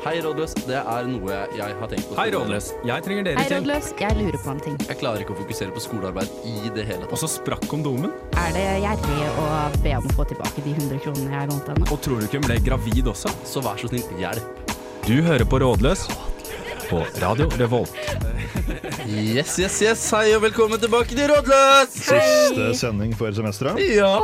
[0.00, 0.54] Hei, rådløs.
[0.64, 2.14] Det er noe jeg har tenkt på.
[2.16, 2.70] Hei, Rådløs.
[2.88, 3.58] Jeg trenger dere Hei, til.
[3.58, 3.88] rådløs.
[4.00, 4.78] Jeg lurer på en ting.
[4.88, 7.12] Jeg klarer ikke å fokusere på skolearbeid i det hele tatt.
[7.12, 8.14] Og så sprakk kondomen.
[8.40, 9.44] Er det gjerrig å
[9.84, 11.90] be om å få tilbake de 100 kronene jeg lånte henne?
[11.92, 13.32] Og tror du ikke hun ble gravid også?
[13.52, 14.72] Så vær så snill, hjelp.
[15.04, 16.06] Du hører på Rådløs
[16.88, 17.92] på Radio Revolt.
[19.04, 20.06] Yes, yes, yes.
[20.16, 21.92] Hei og velkommen tilbake til Rådløs!
[22.08, 23.84] Siste sending for semesteret.
[23.92, 24.14] Ja.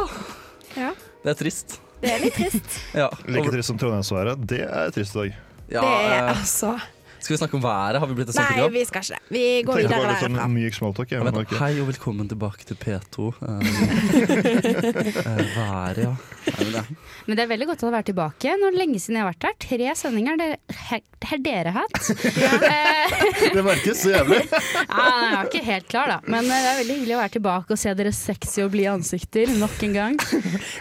[0.72, 0.94] Ja.
[1.20, 1.82] Det er trist.
[2.00, 2.80] Det er litt trist.
[2.96, 3.10] Ja.
[3.28, 4.40] Like trist som Trondheimsværet.
[4.48, 5.42] Det er trist i dag.
[5.70, 6.76] Ja, det er eh, altså
[7.26, 7.98] skal vi snakke om været?
[8.00, 9.22] Har vi blitt et Nei, vi skal ikke det.
[9.34, 10.48] Vi går videre litt sånn derfra.
[10.52, 11.10] myk smalltalk.
[11.10, 11.54] jeg, Ja, men ok.
[11.58, 13.30] Hei og velkommen tilbake til P2.
[13.42, 14.26] Eh,
[15.26, 16.14] eh, været, ja.
[16.46, 18.52] Nei, men det- Men det er veldig godt å være tilbake.
[18.54, 19.54] Nå er det lenge siden jeg har vært her.
[19.58, 21.96] Tre sendinger der- her- har dere hatt.
[22.66, 24.40] Eh, Det merkes så jævlig.
[24.52, 26.18] ja, jeg er ikke helt klar, da.
[26.30, 28.92] Men eh, det er veldig hyggelig å være tilbake og se dere sexy og blide
[28.94, 30.16] ansikter nok en gang.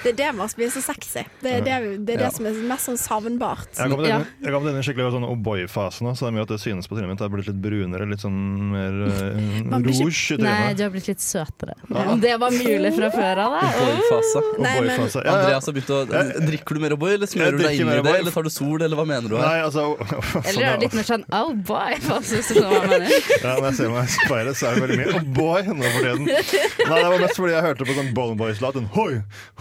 [0.03, 1.23] Det er det med oss blir så sexy.
[1.41, 2.29] Det er det, det, er Ja.
[2.35, 3.71] som er mest sånn savnbart.
[3.73, 6.34] Jeg har kommet denne, jeg kom kommet denne skikkelig sånn O'boy-fasen, nå, så det er
[6.35, 7.21] mye at det synes på trynet mitt.
[7.21, 8.37] Det er blitt litt brunere, litt sånn
[8.71, 11.75] mer uh, rouge i Nei, du har blitt litt søtere.
[11.89, 13.71] Om det var mulig fra før av, da.
[13.79, 14.43] Boy-fase.
[14.59, 15.35] Nei, men- Ja, ja.
[15.35, 15.99] Andreas har begynt å
[16.45, 18.15] Drikker du mer O'boy, eller smører du deg inn i det?
[18.19, 19.45] Eller tar du sol, eller hva mener du her?
[19.45, 19.85] Nei, altså
[20.49, 23.29] Eller er det litt mer sånn oh boy, hvis du skjønner hva jeg mener?
[23.45, 25.91] Ja, Når jeg ser meg i speilet, så er det veldig mye Oh boy nå
[25.95, 26.25] for tiden.
[26.29, 28.79] Nei, Det var mest fordi jeg hørte på sånn Bone Boys-låt.
[28.95, 29.11] Hoi,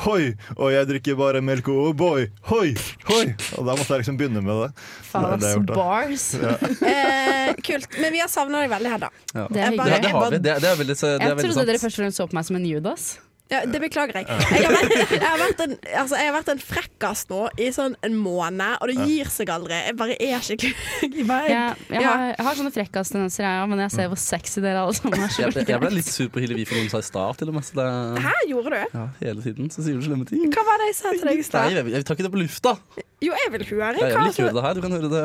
[0.04, 0.22] hoi,
[0.58, 2.74] og jeg drikker bare melk oh boy, hoi,
[3.10, 3.24] hoi.
[3.58, 4.70] Og da måtte jeg liksom begynne med det.
[5.10, 6.24] Faen, det det bars.
[6.94, 7.88] Eh, kult.
[8.00, 9.10] Men vi har savna deg veldig, Hedda.
[9.34, 9.46] Ja.
[9.50, 9.92] Det er hyggelig.
[9.92, 10.38] Ja, det har vi.
[10.38, 12.38] Det, det er veldig, det er Jeg trodde trodde dere først og fremst så på
[12.38, 13.06] meg som en Judas.
[13.52, 14.24] Ja, det beklager jeg.
[14.24, 17.66] Jeg har vært, jeg har vært, en, altså, jeg har vært en frekkas nå i
[17.76, 19.76] sånn en måned, og det gir seg aldri.
[19.84, 22.06] Jeg bare er ikke jeg bare, ja, jeg, Ja.
[22.08, 25.26] har, jeg har sånne frekkastendenser, jeg òg, men jeg ser hvor sexy dere alle sammen
[25.26, 25.36] er.
[25.44, 27.58] Jeg, jeg ble litt sur på Hillevi for noe hun sa i stad, til og
[27.58, 27.68] med.
[27.76, 27.88] Det,
[28.24, 28.96] Hæ, gjorde du?
[28.96, 30.48] ja, hele tiden så sier du slemme ting.
[30.56, 31.76] Hva var det jeg sa til deg i stad?
[31.76, 32.76] jeg, jeg tar ikke det på lufta.
[33.24, 33.92] Jo, jeg vil høre.
[34.00, 34.76] Jeg Hva vil ikke høre det her.
[34.76, 35.24] Du kan høre det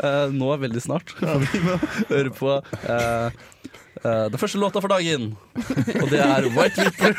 [0.00, 1.12] uh, nå veldig snart.
[1.52, 1.76] Vi må
[2.08, 2.56] høre på
[2.88, 3.44] eh,
[4.04, 5.32] eh, den første låta for dagen.
[6.02, 7.12] Og det er White Ripper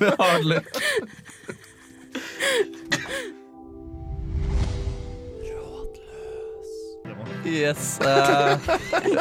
[0.00, 0.68] med Hardluck.
[7.44, 8.00] Yes.
[8.00, 8.56] Uh,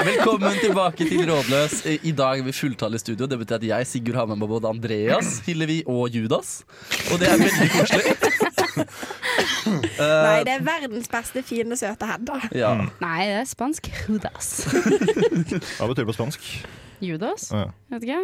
[0.05, 1.85] velkommen tilbake til Rådløs.
[1.85, 3.25] I dag er vi fulltallige i studio.
[3.27, 6.63] Det betyr at jeg, Sigurd, har med meg både Andreas, Hillevi og Judas.
[7.11, 8.42] Og det er veldig koselig.
[8.73, 12.39] Eh, Nei, det er verdens beste, fine, søte Hedda.
[12.57, 12.73] ja.
[13.01, 13.89] Nei, det er spansk.
[14.09, 14.49] Judas.
[14.71, 16.47] Hva betyr det på spansk?
[17.03, 17.49] Judas?
[17.51, 17.65] Ja.
[17.91, 18.19] Vet ikke.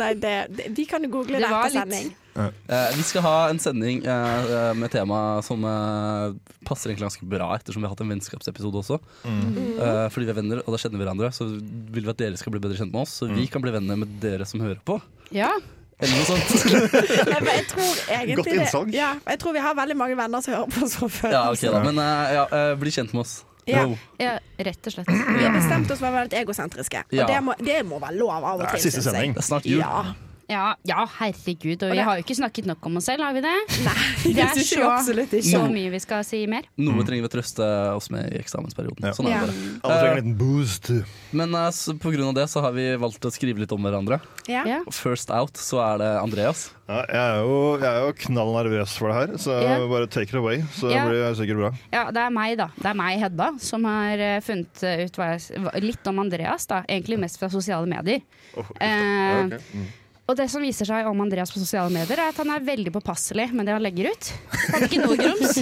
[0.00, 2.48] Nei, det, det, vi kan jo google Det etter litt- Ja.
[2.68, 6.34] Eh, vi skal ha en sending eh, med tema som eh,
[6.68, 8.98] passer egentlig ganske bra, ettersom vi har hatt en vennskapsepisode også.
[9.24, 12.36] Eh, fordi vi er venner, og da kjenner vi hverandre, så vil vi at dere
[12.40, 13.14] skal bli bedre kjent med oss.
[13.22, 14.98] Så vi kan bli venner med dere som hører på.
[15.32, 15.54] Ja.
[15.96, 16.50] Eller noe sånt.
[17.32, 20.42] Nei, men jeg tror egentlig Godt innsang ja, jeg tror vi har veldig mange venner
[20.44, 21.32] som hører på oss fra før.
[21.32, 21.80] ja, ok da.
[21.86, 23.36] Men eh, ja, eh, bli kjent med oss.
[23.66, 23.86] Ja.
[24.22, 24.34] Ja,
[24.68, 25.08] rett og slett.
[25.10, 27.00] Vi har bestemt oss for å være litt egosentriske.
[27.08, 27.24] Og Ja.
[27.32, 29.14] det, må, det må være lov av og Det er siste synes jeg.
[29.16, 29.32] sending.
[29.34, 29.80] Det er snart jul.
[29.80, 30.04] Ja.
[30.48, 31.82] Ja, ja, herregud.
[31.82, 33.54] Og Og vi det- har jo ikke snakket nok om oss selv, har vi det?
[33.86, 35.42] Nei, Det er så- ikke.
[35.42, 36.62] Så mye vi skal si mer.
[36.78, 39.02] Noe trenger vi å trøste oss med i eksamensperioden.
[39.08, 39.12] Ja.
[39.12, 39.40] Sånn er Ja.
[39.46, 39.90] det bare.
[39.90, 40.90] Alle trenger en liten boost.
[41.32, 44.20] Men eh, på grunn av det så har vi valgt å skrive litt om hverandre.
[44.46, 44.62] Ja.
[44.64, 44.80] Ja.
[44.90, 46.70] First out så er det Andreas.
[46.88, 49.88] Ja, jeg, er jo, jeg er jo knall nervøs for det her, så yeah.
[49.90, 50.60] bare take it away.
[50.78, 51.08] Så yeah.
[51.08, 51.70] blir det sikkert bra.
[51.92, 52.68] Ja, det er meg, da.
[52.78, 56.66] Det er meg, Hedda, som har eh, funnet ut hva jeg, litt om Andreas.
[56.70, 58.22] da Egentlig mest fra sosiale medier.
[58.56, 59.62] Oh, Eh, ja, ok.
[59.74, 59.86] Mm.
[60.26, 62.90] Og det som viser seg om Andreas på sosiale medier, er at han er veldig
[62.96, 64.30] påpasselig med det han legger ut.
[64.56, 65.60] Han har ikke noe grums.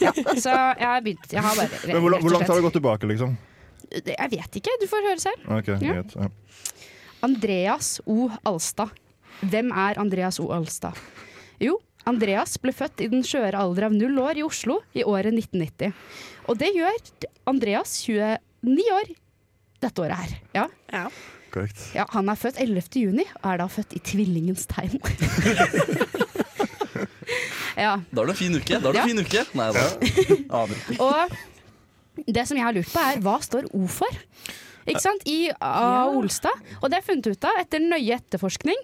[0.00, 0.12] Ja,
[0.44, 3.10] så jeg har begynt jeg har bare, Men hvor, hvor langt har du gått tilbake,
[3.10, 3.34] liksom?
[3.90, 5.44] Jeg vet ikke, du får høre selv.
[5.52, 5.98] Ok, Ja.
[6.00, 6.16] greit.
[6.16, 6.30] Ja.
[7.26, 8.30] Andreas O.
[8.48, 8.94] Alstad.
[9.44, 10.48] Hvem er Andreas O.
[10.54, 10.96] Alstad?
[11.60, 11.74] Jo,
[12.08, 15.92] Andreas ble født i den skjøre alder av null år i Oslo i året 1990.
[16.48, 16.96] Og det gjør
[17.50, 19.12] Andreas 29 år
[19.84, 20.34] dette året her.
[20.56, 21.04] Ja, Ja.
[21.50, 21.80] Korrekt.
[21.94, 22.82] ja, Han er født 11.
[23.02, 25.00] juni og er da født i tvillingens tegn.
[27.76, 28.80] ja, Da er det en fin uke.
[28.80, 29.02] Da du Ja.
[29.04, 29.44] en fin uke.
[29.54, 29.84] Nei da.
[30.60, 31.00] Aner ikke.
[31.00, 34.10] Og det som jeg har lurt på, er hva står O for?
[34.86, 35.22] Ikke sant?
[35.28, 36.06] I A.
[36.10, 36.56] Olstad.
[36.82, 38.76] Og det har jeg funnet ut av etter nøye etterforskning.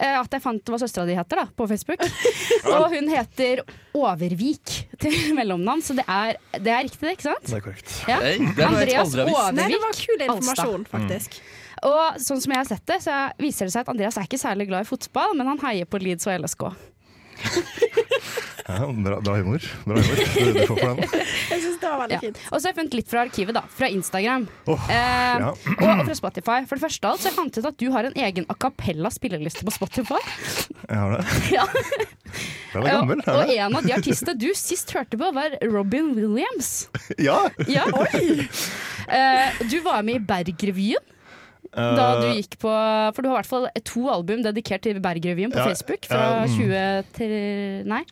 [0.00, 2.00] eh, At jeg fant hva søstera di heter da, på Facebook.
[2.74, 3.62] Og hun heter
[3.94, 7.46] Overvik til mellomnavn, så det er, det er riktig, det, ikke sant?
[7.46, 7.92] Det er korrekt.
[8.08, 8.18] Ja.
[8.20, 9.68] Hey, det Andreas Overvik Alstad.
[9.68, 11.40] det var kul informasjon, faktisk.
[11.84, 14.40] Og sånn som jeg har sett det, så viser det seg at Andreas er ikke
[14.40, 16.64] særlig glad i fotball, men han heier på Leeds og LSK.
[18.64, 19.60] Ja, bra, bra humor.
[19.84, 20.20] Bra humor.
[20.34, 21.02] Du, du får for den.
[21.52, 22.20] Jeg syns det var veldig Ja.
[22.22, 22.38] fint.
[22.48, 23.62] Og så har jeg funnet litt fra arkivet, da.
[23.76, 24.46] Fra Instagram.
[24.72, 25.50] Oh, Eh, ja.
[25.52, 26.56] og, fra Spotify.
[26.70, 28.46] For det første av alt så har jeg fant ut at du har en egen
[28.48, 30.22] a cappella spilleliste på Spotify.
[30.88, 31.24] Jeg har det.
[31.58, 31.66] Ja.
[32.72, 33.20] Den er gammel.
[33.30, 36.88] og, og en av de artistene du sist hørte på, var Robin Williams.
[37.22, 37.44] Ja!
[37.70, 37.84] Ja.
[39.06, 41.04] Eh, du var med i Bergrevyen.
[41.74, 42.70] Da du Eh, gikk på
[43.14, 46.20] For du har i hvert fall to album dedikert til Bergrevyen på Ja, Facebook fra
[46.20, 46.54] ja, mm.
[46.54, 47.34] 20 til
[47.90, 48.02] Nei,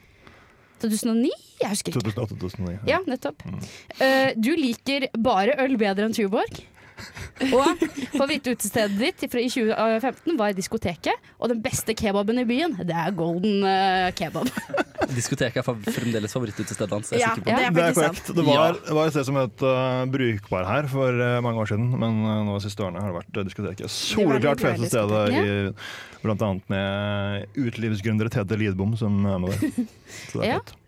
[0.83, 1.31] 2009?
[1.63, 2.11] Jeg husker ikke.
[2.11, 2.75] 2008-2009.
[2.91, 3.45] Ja, nettopp.
[4.03, 6.63] Eh, du liker bare øl bedre enn Tuborg.
[7.57, 7.81] Og
[8.15, 11.31] favorittutestedet ditt fra i 2015 var i diskoteket.
[11.43, 14.51] Og den beste kebaben i byen, det er Golden eh, Kebab.
[15.19, 17.13] Diskoteket er fremdeles favorittutestedet hans.
[17.19, 18.31] Ja, det er Det er korrekt.
[18.37, 21.73] Det var, det var et sted som het uh, Brukbar her for uh, mange år
[21.73, 23.91] siden, men uh, nå de siste årene har det vært diskoteket.
[23.93, 29.91] Soleklart fete stedet, i, blant annet med utelivsgründere Tete Lidbom som er med der.
[30.31, 30.63] Så det er Ja.
[30.63, 30.79] fett.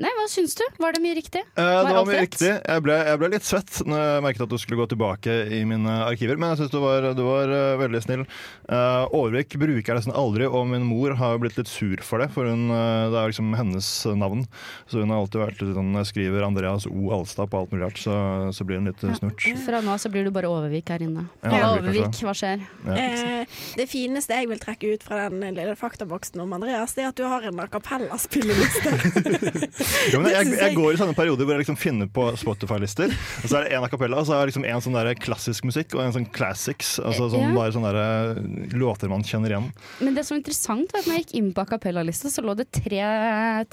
[0.00, 0.62] Nei, hva syns du?
[0.80, 1.40] Var det mye riktig?
[1.40, 2.28] Eh, det var mye rett?
[2.28, 2.50] riktig.
[2.52, 5.60] Jeg ble, jeg ble litt svett når jeg merket at du skulle gå tilbake i
[5.68, 8.24] mine arkiver, men jeg syns du var, du var uh, veldig snill.
[8.70, 12.30] Uh, Aarvik bruker jeg nesten aldri, og min mor har blitt litt sur for det,
[12.34, 13.90] for hun, uh, det er liksom hennes
[14.20, 14.44] navn.
[14.90, 17.10] Så hun har alltid vært litt sånn Når jeg skriver Andreas O.
[17.14, 18.14] Alstad på alt mulig rart, så,
[18.54, 19.44] så blir hun litt eh, snurt.
[19.64, 21.26] Fra nå så blir du bare Overvik her inne.
[21.44, 22.62] Ja, Ja, Overvik, hva skjer?
[22.90, 27.10] Eh, det fineste jeg vil trekke ut fra den lille faktaboksen om Andreas, det er
[27.12, 28.94] at du har en a cappella-spilleliste.
[29.30, 33.12] Jeg, jeg går i sånne perioder hvor jeg liksom finner på Spotify-lister.
[33.44, 35.10] Og så er det en a cappella, og så er det liksom en sånn der
[35.20, 36.96] klassisk musikk og en sånn classics.
[37.02, 37.54] Altså sånn, Ja.
[37.56, 39.70] Bare sånne der låter man kjenner igjen.
[40.00, 42.44] Men det som er interessant var at når jeg gikk inn på a cappella-lista, så
[42.44, 43.02] lå det tre,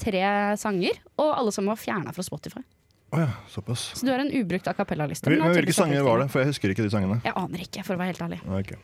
[0.00, 0.24] tre
[0.60, 2.62] sanger, og alle sammen var fjerna fra Spotify.
[3.10, 3.92] Oh ja, såpass.
[3.96, 5.30] Så du har en ubrukt a cappella-liste.
[5.32, 6.28] Men, men hvilke sanger var det?
[6.32, 7.20] For jeg husker ikke de sangene.
[7.24, 8.40] Jeg aner ikke, for å være helt ærlig.
[8.58, 8.74] Ok.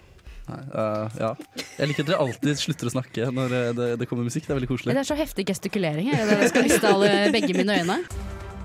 [0.44, 1.30] Nei, eh, ja.
[1.78, 4.46] Jeg liker at dere alltid slutter å snakke når eh, det, det kommer musikk.
[4.46, 4.96] Det er veldig koselig.
[4.96, 6.32] Det er så heftig gestikulering her.
[6.44, 8.00] Jeg skal miste alle, begge mine øyne.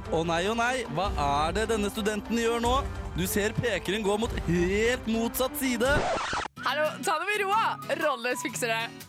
[0.10, 2.80] Å nei, å nei, hva er det denne studenten gjør nå?
[3.16, 5.94] Du ser pekeren gå mot helt motsatt side.
[6.66, 7.64] Hallo, ta det med roa!
[8.02, 9.08] Rolles fikser det.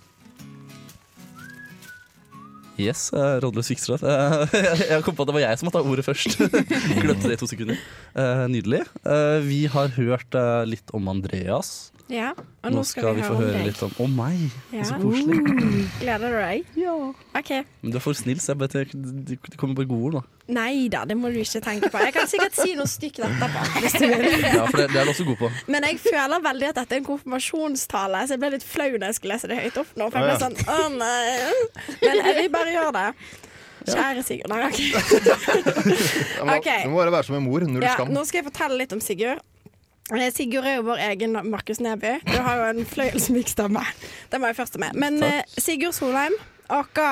[2.80, 4.08] Yes, uh, rådløs fikser det.
[4.08, 4.54] Uh,
[4.94, 6.38] jeg kom på at det var jeg som måtte ha ordet først.
[7.02, 7.80] Glemte det i to sekunder.
[8.14, 8.84] Uh, nydelig.
[9.04, 11.90] Eh, vi har hørt eh, litt om Andreas.
[12.10, 13.68] Ja, og Nå skal vi få høre deg.
[13.70, 14.40] litt om Å meg!
[14.74, 14.82] Ja.
[14.88, 15.38] Så koselig.
[16.00, 16.70] Gleder du deg?
[16.80, 16.94] Ja.
[17.38, 17.50] OK.
[17.82, 18.82] Men du er for snill, så jeg det
[19.30, 20.22] det kommer bare gode ord nå.
[20.50, 22.00] Nei da, det må du ikke tenke på.
[22.02, 23.62] Jeg kan sikkert si noe stygt etterpå.
[23.84, 24.26] Hvis du vil.
[24.58, 25.50] Ja, for det, det er du også god på.
[25.70, 29.06] Men jeg føler veldig at dette er en konfirmasjonstale, så jeg ble litt flau når
[29.12, 30.10] jeg skulle lese det høyt opp nå.
[30.10, 33.06] For jeg ble sånn, å nei Men jeg vil bare gjøre det.
[33.90, 34.50] Kjære Sigurd.
[34.52, 34.80] Nei, OK.
[36.58, 36.82] okay.
[36.84, 37.64] må, må bare være som en mor.
[37.64, 38.10] Null Ja, skam.
[38.12, 39.40] nå skal jeg fortelle litt om Sigurd.
[40.10, 42.16] Eh, Sigurd er jo vår egen Markus Neby.
[42.26, 43.82] Du har jo en fløyelsmyk stemme.
[44.32, 44.96] Det må jeg først med.
[44.98, 45.54] Men Takk.
[45.62, 46.34] Sigurd Solheim,
[46.70, 47.06] aka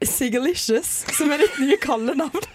[0.00, 2.48] Sigalicious Sigurlicious, som er ditt nye kallenavn,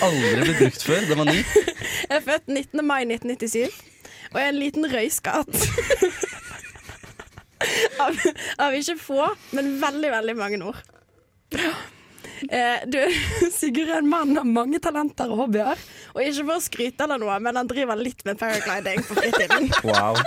[0.00, 1.02] Aldri blitt brukt før.
[1.08, 1.40] Den var ny.
[1.40, 2.84] Jeg er født 19.
[2.86, 3.80] mai 1997
[4.30, 5.56] og er en liten røyskatt.
[8.04, 8.20] av,
[8.62, 9.24] av ikke få,
[9.56, 10.84] men veldig, veldig mange ord.
[12.48, 12.98] Eh, du,
[13.58, 15.80] Sigurd er en mann av mange talenter og hobbyer.
[16.14, 19.70] Og ikke for å skryte eller noe, men han driver litt med paragliding på fritiden.
[19.90, 20.16] Wow.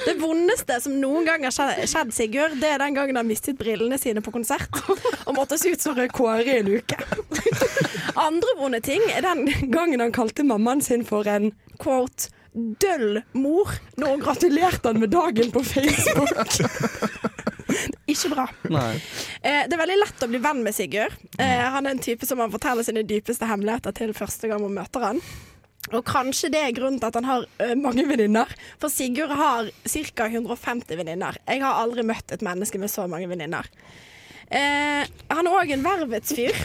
[0.00, 3.98] Det vondeste som noen gang har skjedd, Sigurd, det er den gangen han mistet brillene
[4.00, 6.96] sine på konsert og måtte se ut som Rød Kåre i en uke.
[8.18, 12.32] Andre vonde ting er den gangen han kalte mammaen sin for en quote
[12.82, 16.32] døll mor når hun gratulerte han med dagen på Facebook.
[18.12, 18.46] Ikke bra.
[19.42, 21.14] Eh, det er veldig lett å bli venn med Sigurd.
[21.38, 24.76] Eh, han er en type som man forteller sine dypeste hemmeligheter til første gang man
[24.80, 25.22] møter han.
[25.90, 28.52] Og kanskje det er grunnen til at han har eh, mange venninner.
[28.82, 30.28] For Sigurd har ca.
[30.28, 31.40] 150 venninner.
[31.48, 33.66] Jeg har aldri møtt et menneske med så mange venninner.
[34.50, 36.56] Eh, han er òg en vervets fyr.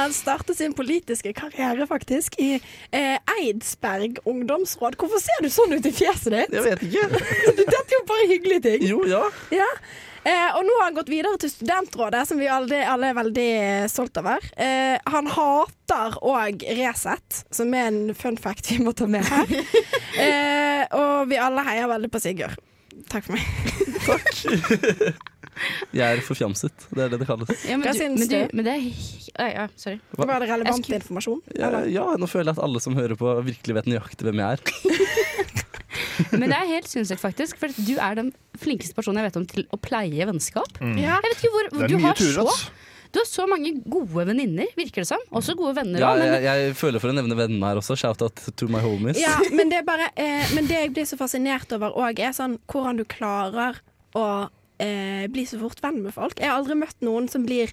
[0.00, 4.96] Han startet sin politiske karriere faktisk i eh, Eidsberg ungdomsråd.
[4.98, 6.54] Hvorfor ser du sånn ut i fjeset ditt?
[6.56, 7.08] Jeg vet ikke.
[7.60, 8.86] Dette er jo bare hyggelige ting.
[8.90, 9.22] Jo, ja.
[9.54, 9.68] Ja.
[10.20, 13.46] Eh, og nå har han gått videre til Studentrådet, som vi alle, alle er veldig
[13.60, 14.42] eh, stolt over.
[14.60, 19.46] Eh, han hater òg Resett, som er en fun fact vi må ta med her.
[20.20, 22.58] Eh, og vi alle heier veldig på Sigurd.
[23.12, 25.20] Takk for meg.
[25.96, 26.86] Jeg er forfjamset.
[26.90, 27.50] Det er det det kalles.
[27.68, 29.98] Ja, men, Hva du, syns men, du, men det er ja, Sorry.
[30.16, 30.26] Hva?
[30.26, 31.40] Var det relevant skulle- informasjon?
[31.58, 34.58] Ja, ja, nå føler jeg at alle som hører på, virkelig vet nøyaktig hvem jeg
[34.58, 34.60] er.
[36.36, 37.58] Men det er helt sinnssykt, faktisk.
[37.60, 40.78] For du er den flinkeste personen jeg vet om til å pleie vennskap.
[40.82, 41.16] Ja.
[41.16, 42.44] Jeg vet ikke hvor, du, har tur, så,
[43.10, 45.22] du har så mange gode venninner, virker det som.
[45.32, 46.02] Også gode venner.
[46.02, 47.96] Ja, også, men, jeg, jeg føler for å nevne vennene her også.
[47.98, 49.20] Shout-out to my homies.
[49.20, 52.36] Ja, men det er bare eh, Men det jeg blir så fascinert over òg, er
[52.36, 53.80] sånn hvordan du klarer
[54.18, 54.26] å
[54.80, 56.40] eh, bli så fort venn med folk.
[56.40, 57.72] Jeg har aldri møtt noen som blir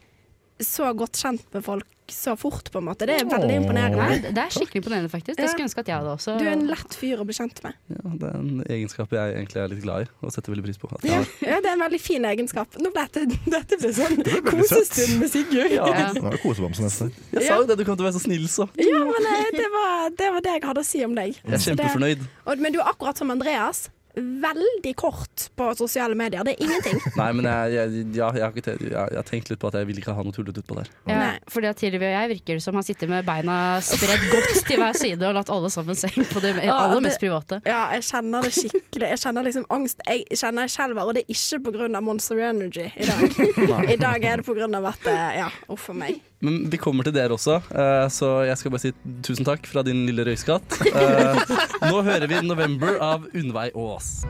[0.64, 3.04] så godt kjent med folk så fort, på en måte.
[3.04, 4.06] Det er veldig imponerende.
[4.24, 5.36] Det, det er skikkelig imponerende, faktisk.
[5.36, 6.36] Det skulle ønske at jeg hadde også.
[6.40, 7.76] Du er en lett fyr å bli kjent med.
[7.92, 10.80] Ja, det er en egenskap jeg egentlig er litt glad i og setter veldig pris
[10.80, 10.88] på.
[10.96, 12.80] At jeg Ja, ja, det er en veldig fin egenskap.
[12.80, 15.76] Nå ble dette, dette ble sånn det kosestund med Sigurd.
[15.76, 15.90] Ja.
[15.92, 16.08] Ja.
[16.16, 17.10] Nå er det kosebamse neste.
[17.36, 18.70] Jeg sa jo det, du kom til å være så snill, så.
[18.80, 21.36] Ja, men eh, det var, det var det jeg hadde å si om deg.
[21.44, 22.26] Jeg er kjempefornøyd.
[22.48, 23.90] Og, men du er akkurat som Andreas.
[24.18, 26.44] Veldig kort på sosiale medier.
[26.48, 27.02] Det er ingenting.
[27.20, 30.16] Nei, men jeg, jeg, ja, jeg, har jeg, tenkt litt på at jeg vil ikke
[30.18, 30.90] ha noe tullete utpå der.
[31.10, 31.34] Ja, Nei.
[31.54, 34.98] fordi at Tilvi og jeg virker som han sitter med beina spredt godt til hver
[34.98, 37.62] side og latt alle sammen se på det aller mest private.
[37.68, 39.12] Ja, jeg kjenner det skikkelig.
[39.14, 40.02] Jeg kjenner liksom angst.
[40.08, 42.02] Jeg kjenner jeg skjelver, og det er ikke pga.
[42.08, 43.38] Monster Energy i dag.
[43.96, 44.82] I dag er det pga.
[44.92, 46.22] at eh, Ja, uff a meg.
[46.46, 48.92] Men vi kommer til dere også, eh, så jeg skal bare si
[49.26, 50.76] tusen takk fra din lille røyskatt.
[50.98, 54.24] Eh, Nå hører vi 'November' av Unnveig Aas.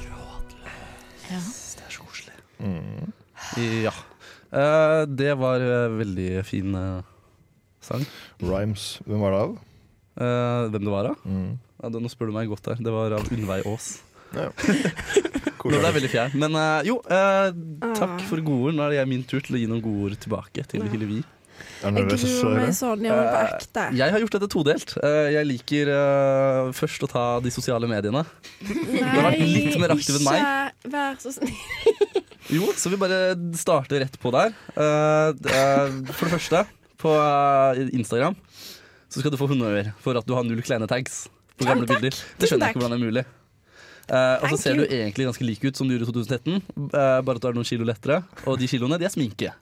[0.00, 1.48] Rådløs.
[1.76, 2.36] Det er så koselig.
[3.84, 3.92] Ja.
[4.52, 5.58] Eh, Det var
[5.98, 6.72] veldig fin
[7.80, 8.04] sang.
[8.40, 9.00] Rhymes.
[9.06, 9.58] Hvem var det av?
[10.20, 11.16] Eh, Hvem det var av?
[11.26, 11.58] Mm.
[11.82, 12.76] Ja, nå spør du meg godt her.
[12.80, 13.98] Det var av Unnveig Aas.
[14.36, 14.48] Ja.
[15.68, 16.38] Nå det er veldig fjern.
[16.40, 17.50] Men uh, jo, uh,
[17.98, 18.78] takk for gode ord.
[18.78, 21.20] Nå er det min tur til å gi noen gode ord tilbake til Hillevi.
[21.80, 23.02] Jeg gruer meg sånn.
[23.04, 23.84] Jeg på ekte.
[23.96, 24.94] Jeg har gjort dette todelt.
[25.04, 28.22] Eh, Jeg liker uh, først å ta de sosiale mediene.
[28.24, 30.44] har vært litt mer aktiv enn meg.
[30.80, 31.56] Ikke vær så snill.
[32.50, 34.50] Jo, så vi bare starter rett på der.
[34.74, 36.64] Uh, det er- For det første,
[36.98, 38.34] på eh, Instagram
[39.10, 42.14] så skal du få honnør for at du har null kleine tags på gamle bilder.
[42.38, 43.24] Det skjønner jeg ikke hvordan det er mulig.
[44.10, 44.82] Eh, og så ser you.
[44.82, 47.58] du egentlig ganske lik ut som du gjorde i 2013, uh, bare at du er
[47.60, 48.22] noen kilo lettere.
[48.50, 49.52] Og de kiloene, de er sminke.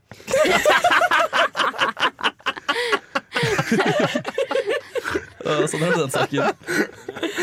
[5.45, 6.43] Uh, sånn er det den saken.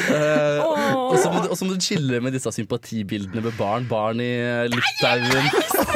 [0.05, 3.85] Eh, og så må, du- og så må du chille med disse sympatibildene med barn.
[3.89, 5.49] Barn i eh, Litauen,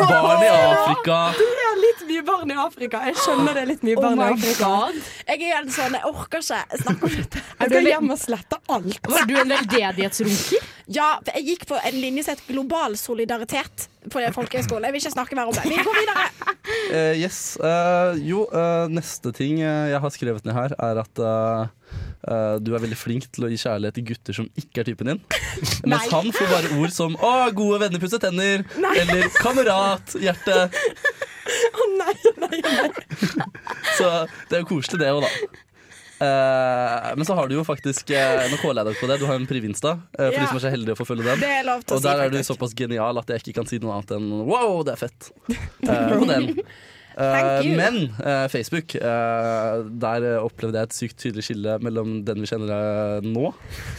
[0.10, 1.20] barn i Afrika.
[1.38, 1.78] Du er
[2.20, 3.02] mye barn i Afrika.
[3.08, 4.72] Jeg skjønner det er litt mye Oh barn i Afrika.
[4.72, 4.98] god!
[5.30, 7.44] Jeg er helt sånn, jeg orker ikke snakke om dette.
[7.46, 9.00] Jeg du skal hjem og slette alt.
[9.14, 10.68] Var du en veldedighetsrunker?
[10.90, 14.88] Ja, for jeg gikk på en linje som het global solidaritet på folkehøyskolen.
[14.88, 15.66] Jeg vil ikke snakke mer om det.
[15.70, 16.28] Vi går videre.
[16.90, 17.42] Uh, yes.
[17.62, 21.26] Uh, jo, uh, neste ting jeg har skrevet ned her, er at
[22.60, 25.22] du er veldig flink til å gi kjærlighet til gutter som ikke er typen din.
[25.90, 26.10] Mens Nei.
[26.12, 28.92] han får bare ord som 'Å, gode venner pusser tenner' Nei.
[29.02, 30.58] eller 'kamerat', hjerte.
[31.50, 32.09] Å nei, nei.
[33.98, 34.12] Så
[34.50, 35.66] det er jo koselig, det òg, da.
[36.20, 39.16] Uh, men så har du jo faktisk uh, Nå kåler jeg deg på det.
[39.22, 40.42] Du har en Privinsta, uh, for Ja.
[40.42, 41.40] de som er så heldige å følge den.
[41.40, 43.96] og er Og si, der er du såpass genial at jeg ikke kan si noe
[43.96, 45.30] annet enn wow, det er fett.
[45.90, 46.50] Uh, på den.
[47.20, 52.48] Eh, men eh, Facebook, eh, der opplevde jeg et sykt tydelig skille mellom den vi
[52.48, 53.52] kjenner nå,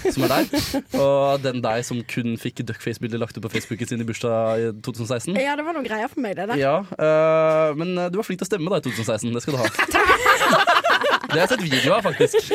[0.07, 0.55] som er deg,
[1.03, 4.73] og den deg som kun fikk duckface-bilder lagt ut på Facebooken sin i bursdag i
[4.81, 5.37] 2016.
[5.37, 6.61] Ja, det var noen greier for meg, det der.
[6.61, 6.77] Ja,
[7.77, 9.35] men du var flink til å stemme da i 2016.
[9.37, 10.29] Det skal du ha.
[11.31, 12.51] Det har jeg sett video av, faktisk.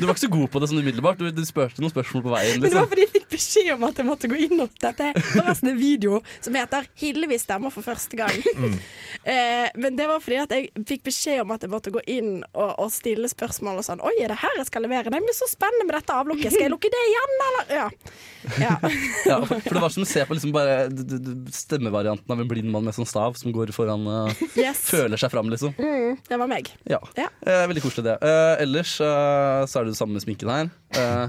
[0.00, 1.20] Du var ikke så god på det sånn umiddelbart.
[1.20, 2.60] Du, du spurte noen spørsmål på veien.
[2.60, 2.90] Men det var Liksom.
[2.90, 6.20] fordi jeg fikk beskjed om at jeg måtte gå inn og Dette forresten en video
[6.40, 8.40] som heter 'Hillevi stemmer for første gang'.
[9.24, 12.42] Eh, men det var fordi at jeg fikk beskjed om at jeg måtte gå inn
[12.54, 15.36] og, og stille spørsmål og sånn 'Oi, er det her jeg skal levere?' Nei, men
[15.36, 16.52] så spennende med dette avlukket.
[16.54, 17.64] Skal jeg lukke det igjen, eller?
[17.80, 17.88] Ja.
[18.64, 18.74] ja.
[19.30, 20.88] Ja, for for det var som å se på liksom bare
[21.52, 24.80] stemmevarianten av en blind mann med sånn stav som går foran uh, Yes.
[24.88, 25.74] Føler seg fram, liksom.
[25.78, 26.70] Mm, det var meg.
[26.88, 26.98] Ja.
[27.18, 27.28] Ja.
[27.44, 28.16] Eh, veldig koselig, det.
[28.22, 30.70] Uh, ellers uh, så er det det samme med sminken her.
[30.90, 31.28] Eh,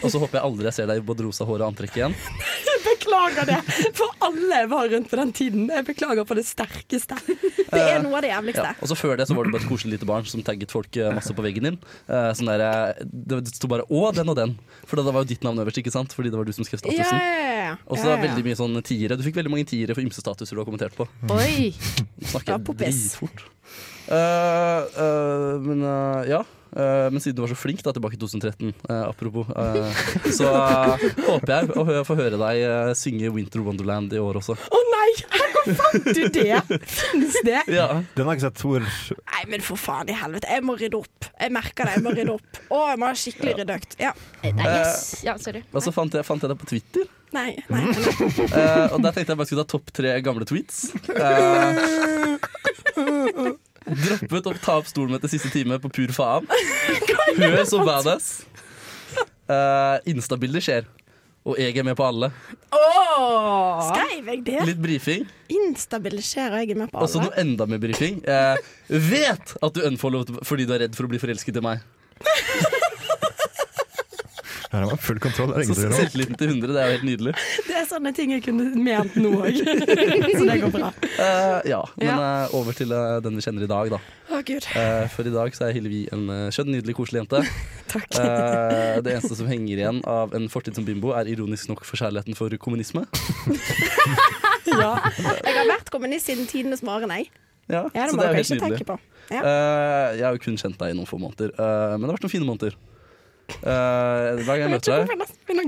[0.00, 2.14] og så håper jeg aldri jeg ser deg i både rosa hår og antrekk igjen.
[2.84, 3.56] Jeg beklager det
[3.96, 5.64] for alle jeg var rundt på den tiden.
[5.72, 7.16] Jeg beklager på det sterkeste.
[7.26, 8.64] Det er noe av det jævligste.
[8.64, 8.74] Ja.
[8.84, 10.98] Og så før det så var det bare et koselig lite barn som tagget folk
[11.16, 11.78] masse på veggen din.
[12.06, 14.54] Sånn der, det sto bare 'å, den og den'.
[14.84, 16.12] For det var jo ditt navn øverst, ikke sant?
[16.16, 17.18] Fordi det var du som skrev statusen.
[17.18, 17.74] ja, ja.
[17.88, 19.18] Og så veldig mye sånn tiere.
[19.18, 21.08] Du fikk veldig mange tiere for ymse statuser du har kommentert på.
[21.34, 21.72] Oi!
[22.20, 23.48] Du snakker dritfort.
[24.08, 26.42] Eh, eh, men eh, ja.
[26.74, 30.00] Eh, men siden du var så flink da, tilbake i 2013, eh, apropos, eh,
[30.34, 34.56] så eh, håper jeg å få høre deg eh, synge 'Winter Wonderland' i år også.
[34.58, 35.10] Å nei!
[35.64, 36.58] Hvor fant du det?
[36.90, 37.60] Fins det?
[37.72, 38.58] Ja, Den har jeg ikke sett.
[38.60, 38.82] Tor.
[38.82, 40.50] Nei, men for faen i helvete.
[40.50, 41.28] Jeg må rydde opp.
[41.40, 41.94] Jeg merker det.
[41.94, 42.58] Jeg må rydde opp.
[42.68, 43.96] Å, jeg må ha skikkelig ryddeøkt.
[44.02, 44.10] Ja.
[44.44, 45.22] Nei, yes.
[45.24, 45.62] Ja, sorry.
[45.72, 47.94] Og så fant jeg, fant jeg det på Twitter, Nei, nei, nei.
[47.94, 48.46] nei.
[48.46, 50.84] eh, og der tenkte jeg bare skulle ta topp tre gamle tweets.
[51.10, 52.36] Eh,
[53.84, 56.48] droppet å ta opp stolen etter siste time på pur faen.
[57.38, 58.28] Hør så badass.
[59.44, 60.86] Uh, Instabilder skjer.
[61.44, 62.30] Og jeg er med på alle.
[62.72, 64.62] Oh, Skrev jeg det?
[64.64, 65.26] Litt brifing.
[65.52, 68.22] Instabile skjer, og jeg er med på Og så noe enda mer brifing.
[68.24, 71.84] Eh, vet at du unfollowet fordi du er redd for å bli forelsket i meg.
[74.74, 75.52] Her har man full kontroll.
[75.54, 77.32] Det er Så ingen som gjør selvtilliten til 100, det er jo helt nydelig.
[77.68, 79.58] Det er sånne ting jeg kunne ment nå òg.
[80.38, 80.88] Så det går bra.
[81.14, 82.16] Uh, ja, men Ja.
[82.18, 84.00] eh, over til uh, den vi kjenner i dag, da.
[84.34, 84.66] Oh, gud.
[84.74, 87.44] Eh, for i dag så er Hillevi en uh, skjønn, nydelig, koselig jente.
[87.94, 88.08] Takk.
[88.18, 92.00] Eh, det eneste som henger igjen av en fortid som bimbo, er ironisk nok for
[92.02, 93.04] kjærligheten for kommunisme.
[94.66, 94.96] Ja.
[95.44, 97.30] Jeg har vært kommunist siden tidenes morgen, jeg.
[97.70, 98.78] Ja, Ja, det så må det er dere jo helt ikke nydelig.
[98.80, 98.96] tenke på.
[99.32, 99.40] Ja.
[99.40, 102.16] Eh, jeg har jo kun kjent deg i noen få måneder, eh, men det har
[102.18, 102.74] vært noen fine måneder.
[103.44, 105.08] Eh, hver gang jeg møter deg.
[105.44, 105.58] Hver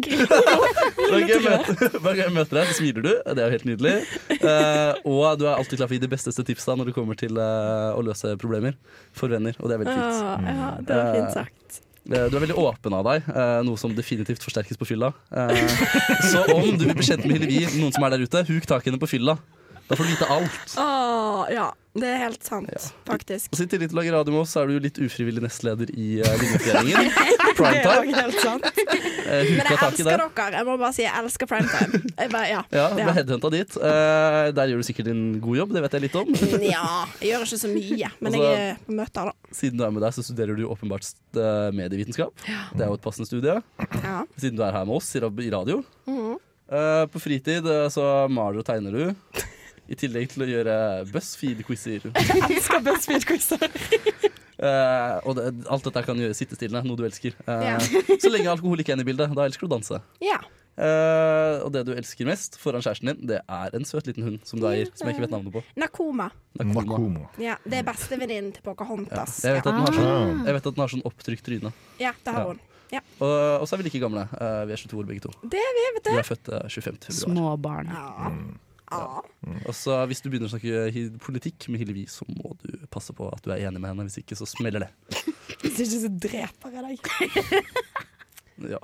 [1.12, 3.10] gang jeg møter, gang jeg møter deg, så smiler du.
[3.12, 3.94] Det er jo helt nydelig.
[4.40, 7.18] Uh, og du er alltid klar for å gi de besteste tipsa når det kommer
[7.20, 8.76] til uh, å løse problemer
[9.16, 9.56] for venner.
[9.60, 10.22] Og det er veldig fint.
[10.24, 11.82] Ja, ja, det var fint sagt.
[12.06, 13.28] Du er veldig åpen av deg,
[13.66, 15.10] noe som definitivt forsterkes på fylla.
[16.30, 18.86] Så om du vil bli kjent med Hillevi, noen som er der ute, huk tak
[18.86, 19.34] i henne på fylla.
[19.86, 20.72] Da får du vite alt.
[20.82, 22.70] Åh, ja, det er helt sant,
[23.06, 23.52] faktisk.
[23.52, 24.98] Og så I tillegg til å lage radio med oss, så er du jo litt
[24.98, 27.10] ufrivillig nestleder i uh, Linjeforeningen.
[27.56, 28.16] Det er Primetime.
[28.18, 28.66] helt sant.
[29.26, 30.20] Eh, Men jeg elsker der.
[30.22, 30.44] dere.
[30.54, 31.98] Jeg må bare si jeg elsker primetime.
[32.14, 32.60] Jeg bare, ja.
[32.70, 33.72] Ja, ble headhunta dit.
[33.74, 36.30] Eh, der gjør du sikkert en god jobb, det vet jeg litt om.
[36.62, 36.84] ja,
[37.18, 39.50] jeg gjør ikke så mye, men Altså- jeg er på møter, da.
[39.58, 41.08] Siden du er med deg, så studerer du jo åpenbart
[41.42, 42.38] eh, medievitenskap.
[42.46, 43.56] Det er jo et passende studie.
[44.04, 44.20] Ja.
[44.38, 45.80] Siden du er her med oss i rab- i radio.
[46.06, 46.36] Mhm.
[46.66, 49.42] Eh, på fritid eh, så maler og tegner du.
[49.88, 50.76] I tillegg til å gjøre
[51.12, 52.08] BuzzFeed-quizer.
[52.16, 53.70] Jeg elsker BuzzFeed-quizer.
[54.56, 57.34] Uh, og det, alt dette kan gjøre sittestillende, noe du elsker.
[57.46, 57.78] Uh, Ja.
[58.22, 59.34] så lenge alkohol ikke er inne i bildet.
[59.36, 60.00] Da elsker du å danse.
[60.24, 60.38] Ja.
[60.76, 64.42] Uh, og det du elsker mest foran kjæresten din, det er en søt liten hund
[64.44, 65.62] som du eier, som jeg ikke vet navnet på.
[65.80, 66.26] Nakoma.
[66.60, 66.82] Nakoma.
[66.90, 67.28] Nakoma.
[67.40, 68.66] Ja, det er bestevenninnen til Ja.
[68.72, 69.38] Pocahontas.
[69.46, 70.00] Jeg, vet at den har Ah.
[70.00, 71.72] sånn, jeg vet at den har sånn opptrykt tryne.
[72.02, 72.48] Ja, det har Ja.
[72.52, 72.60] hun.
[73.20, 74.26] Og, og så er vi like gamle.
[74.36, 75.32] Eh, vi er 22 år begge to.
[75.48, 76.18] Det er vi, vet Vi du.
[76.20, 77.00] er født eh, 25.
[77.08, 77.24] februar.
[77.24, 77.88] Småbarn.
[77.90, 78.30] Ja.
[78.90, 79.22] Ja.
[79.66, 83.26] Og så Hvis du begynner å snakke politikk med Hillevi, så må du passe på
[83.32, 84.06] at du er enig med henne.
[84.06, 84.90] Hvis ikke, så smeller det.
[85.64, 87.64] Hvis ikke så dreper jeg deg.
[88.72, 88.78] Ja,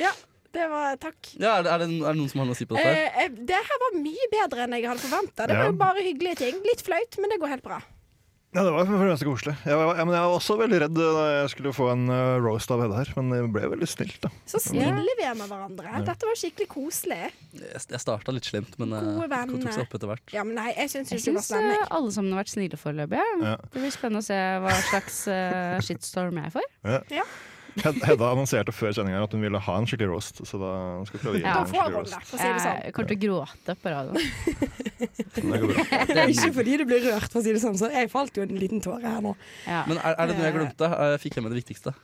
[0.00, 0.10] Ja,
[0.54, 1.18] det var takk.
[1.36, 2.88] ja er, det, er, det, noen som har noe å si på dette?
[2.88, 5.46] Eh, eh, det her var mye bedre enn jeg hadde forventa.
[5.46, 5.64] Det Ja.
[5.66, 6.62] var jo bare hyggelige ting.
[6.64, 7.80] Litt flaut, men det går helt bra.
[8.50, 9.52] Ja, det var for det meste koselig.
[9.62, 12.38] Jeg var, ja, men jeg var også veldig redd da jeg skulle få en uh,
[12.42, 14.30] roast av Hedda her, men det ble veldig snilt, da.
[14.50, 16.00] Så snille vi er med hverandre.
[16.08, 17.20] Dette var skikkelig koselig.
[17.54, 20.34] Jeg, jeg starta litt slemt, men eh, Gode det tok seg opp etter hvert.
[20.34, 23.22] Ja, men nei, jeg syns Jeg syns alle sammen har vært snille foreløpig.
[23.22, 23.52] Ja.
[23.52, 23.54] Ja.
[23.70, 26.68] Det blir spennende å se hva slags uh, shitstorm jeg får.
[26.82, 26.98] Ja.
[26.98, 27.16] Hed-
[27.78, 30.70] Hedda annonserte før sendinga at hun ville ha en skikkelig roast, så da
[31.08, 31.54] skal vi prøve å gi Ja.
[31.54, 32.16] henne en skikkelig roast.
[32.18, 32.80] det, si sånn.
[32.84, 34.20] Jeg kommer til å gråte på radioen.
[35.40, 35.84] Det går bra.
[36.10, 38.36] Det er ikke fordi du blir rørt, for å si det sånn, så jeg falt
[38.36, 39.34] jo en liten tåre her nå.
[39.66, 39.84] Ja.
[39.88, 40.90] Men er, er det noe jeg glemte?
[40.90, 41.94] Jeg Fikk jeg med det viktigste?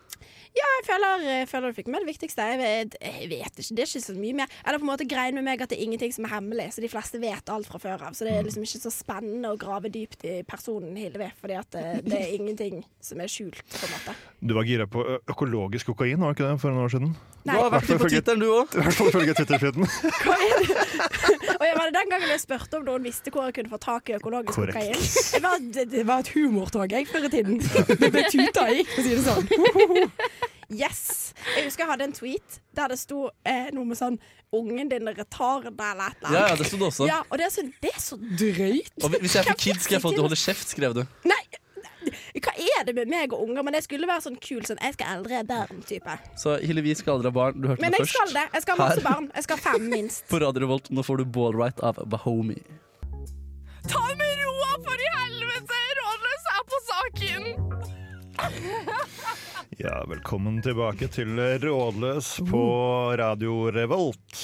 [0.57, 2.45] Jeg føler, jeg føler du fikk med det viktigste.
[2.53, 4.53] Jeg vet, jeg vet ikke, Det er ikke så mye mer.
[4.64, 6.85] Eller på en måte greien med meg at det er ingenting som er hemmelig, så
[6.85, 8.16] de fleste vet alt fra før av.
[8.16, 11.77] Så det er liksom ikke så spennende å grave dypt i personen Hillevi, fordi at
[11.77, 14.16] det, det er ingenting som er skjult, på en måte.
[14.40, 17.16] Du var gira på økologisk kokain, var ikke det, for noen år siden?
[17.47, 18.73] Du har vært litt på Twitteren, du òg.
[18.75, 19.87] I hvert fall ifølge Twitter-feeden.
[20.37, 21.57] Er?
[21.57, 23.79] Og jeg var det den gangen jeg spurte om noen visste hvor jeg kunne få
[23.83, 24.77] tak i økologisk Korrekt.
[24.77, 25.07] kokain.
[25.37, 27.59] Det var, det, det var et humortog jeg før i tiden.
[27.61, 30.45] Det ble tuta i, for å si det sånn.
[30.70, 31.33] Yes!
[31.55, 34.18] Jeg husker jeg hadde en tweet der det sto eh, noe med sånn
[34.55, 37.07] 'Ungen din er retarda' eller et eller Ja, ja, det sto det også.
[37.07, 38.92] Ja, og det er så, det er så drøyt.
[39.05, 41.02] Og hvis jeg får kids, skal jeg få at du holder kjeft, skrev du.
[41.26, 41.42] Nei,
[42.42, 43.62] hva er det med meg og unger?
[43.66, 46.18] Men jeg skulle være sånn kul sånn 'jeg skal aldri ha barn'-type.
[46.38, 47.61] Så Hillevi skal aldri ha barn.
[47.61, 48.46] Du hørte Men det jeg skal det.
[48.55, 49.11] Jeg skal ha masse Her.
[49.11, 49.31] barn.
[49.35, 50.26] Jeg skal ha fem, minst.
[50.31, 52.59] På Radio Revolt, nå får du Ball Right av Bahomi.
[53.87, 55.79] Ta med roa, for i helvete!
[56.00, 57.42] Rådløs er på saken!
[59.87, 62.62] Ja, velkommen tilbake til Rådløs på
[63.20, 64.40] Radio Revolt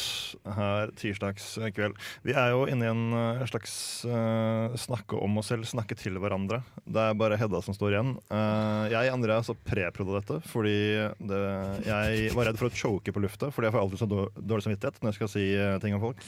[0.54, 1.96] her tirsdags kveld.
[2.22, 3.72] Vi er jo inne i en eh, slags
[4.06, 6.60] uh, snakke om oss selv, snakke til hverandre.
[6.86, 8.14] Det er bare Hedda som står igjen.
[8.30, 10.76] Uh, jeg Andreas har preprodda dette fordi
[11.18, 11.42] det,
[11.88, 15.02] jeg var redd for å choke på lufta, fordi jeg får alltid så dårlig samvittighet
[15.02, 15.46] når jeg skal si
[15.82, 16.22] ting om folk.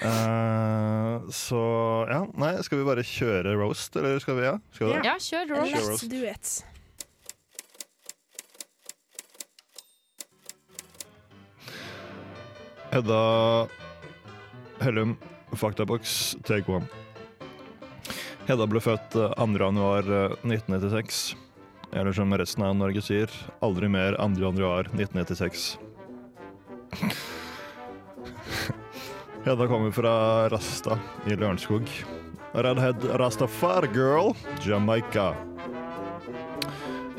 [0.00, 1.62] Uh, så
[2.08, 4.48] ja, nei, skal vi bare kjøre roast, eller skal vi?
[4.48, 5.00] Ja, skal vi?
[5.04, 5.80] Ja, kjør roast.
[5.84, 6.60] Let's do it.
[12.90, 13.68] Hedda
[14.80, 15.16] Hellum,
[15.52, 16.86] faktaboks, take one.
[18.48, 19.58] Hedda ble født eh, 2.
[19.62, 21.36] januar eh, 1996.
[21.92, 23.30] Eller som resten av Norge sier,
[23.62, 24.42] aldri mer 2.
[24.42, 25.78] januar 1996.
[29.46, 30.98] Hedda kommer fra Rasta
[31.30, 31.86] i Lørenskog.
[32.52, 34.34] Redhead Rastafar girl,
[34.66, 35.34] Jamaica.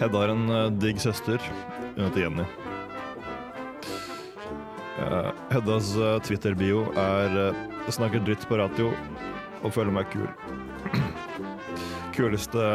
[0.02, 1.40] Hedda har en eh, digg søster.
[1.96, 2.71] Hun heter Jenny.
[5.02, 8.94] Eh, Heddas eh, Twitter-bio er uh, 'snakker dritt på radio'
[9.64, 10.28] og føler meg kul.
[12.16, 12.66] Kuleste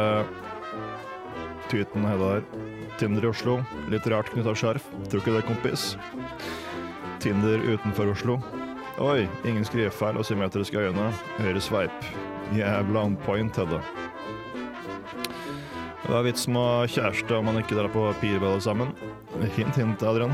[1.70, 2.44] tweeten Hedda har.
[2.98, 3.58] Tinder i Oslo.
[3.92, 4.84] Litt rart knytta skjerf.
[5.10, 5.86] Tror ikke det, kompis.
[7.22, 8.38] Tinder utenfor Oslo.
[9.02, 11.10] Oi, ingen skrivefeil og symmetriske øyne.
[11.36, 12.10] Høyre sveip.
[12.56, 13.82] Jævla on point, Hedda.
[16.06, 18.94] Hva er vitsen med kjæreste om man ikke drar på pirballe sammen?
[19.58, 20.32] Hint, hint, Adrian.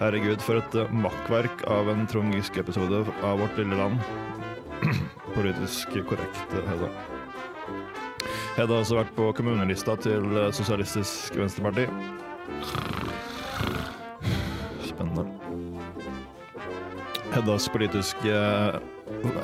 [0.00, 3.98] Herregud, for et eh, makkverk av en Trond Giske-episode av Vårt lille land.
[5.34, 6.88] Politisk korrekt, eh, Hedda.
[8.56, 11.84] Hedda har også vært på kommunelista til eh, Sosialistisk Venstreparti.
[14.88, 15.26] Spennende.
[17.34, 18.40] Heddas politiske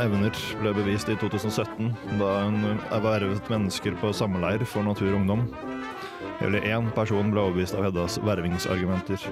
[0.00, 5.50] evner ble bevist i 2017, da hun ervervet mennesker på samleir for Natur og Ungdom.
[6.40, 9.22] Hele én person ble overbevist av Heddas vervingsargumenter.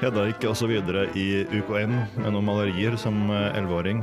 [0.00, 4.00] Hedda gikk også videre i UKN med noen malerier som eh, elleveåring.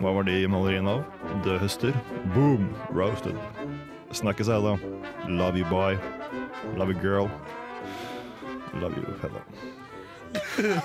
[0.00, 1.04] Hva var de maleriene av?
[1.44, 1.94] Død høster.
[2.34, 2.66] Boom!
[2.96, 3.36] Roasted.
[4.16, 4.74] Snakkes, Hedda.
[5.28, 5.98] Love you, boy.
[6.80, 7.30] Love you, girl.
[8.80, 9.44] Love you, Hedda.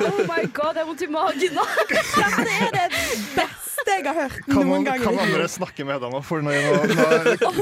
[0.06, 1.66] Oh my god, jeg har vondt i magen nå!
[1.90, 3.69] Det er det beste
[4.00, 5.04] jeg har hørt Kan, noen man, ganger.
[5.06, 6.22] kan andre snakke med deg nå?
[6.26, 7.54] For nå, nå, nå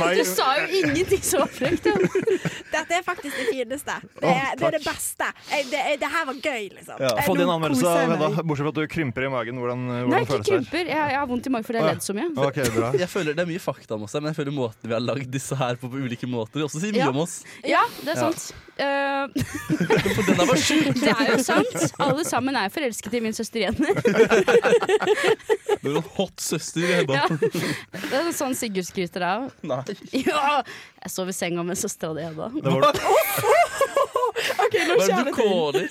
[0.00, 1.86] nei, Du sa jo ingenting som var frekt.
[2.76, 3.96] Dette er faktisk det fineste.
[4.20, 5.28] Det er det, er det beste.
[5.72, 7.00] Det, det her var gøy, liksom.
[7.00, 9.58] ja, Eh, Få din anmeldelse Hedda, bortsett fra at du krymper i magen.
[9.62, 10.84] Hvordan, hvordan Nei, ikke krymper.
[10.92, 12.28] Jeg, jeg har vondt i magen fordi jeg har ledd så mye.
[12.50, 12.90] Okay, bra.
[13.00, 15.04] Jeg føler Det er mye fakta om oss, her, men jeg føler måten vi har
[15.04, 17.10] lagd disse her på på ulike måter, også sier mye Ja.
[17.12, 17.36] om oss.
[17.62, 18.48] Ja, det er sant.
[18.76, 19.28] Ja.
[20.16, 20.88] For den er bare sjuk!
[21.04, 21.76] det er jo sant.
[22.02, 23.94] Alle sammen er forelsket i min søster Jenny.
[25.82, 27.14] Du er en hot søster, Hedda.
[27.14, 27.26] Ja.
[27.36, 29.44] Det er sånn Sigurd skryter av.
[29.66, 29.78] Nei.
[30.24, 30.62] Ja,
[31.06, 32.50] jeg sov i senga med søstera di, Hedda.
[32.62, 32.82] Det var,
[34.66, 35.86] OK, nå kåler?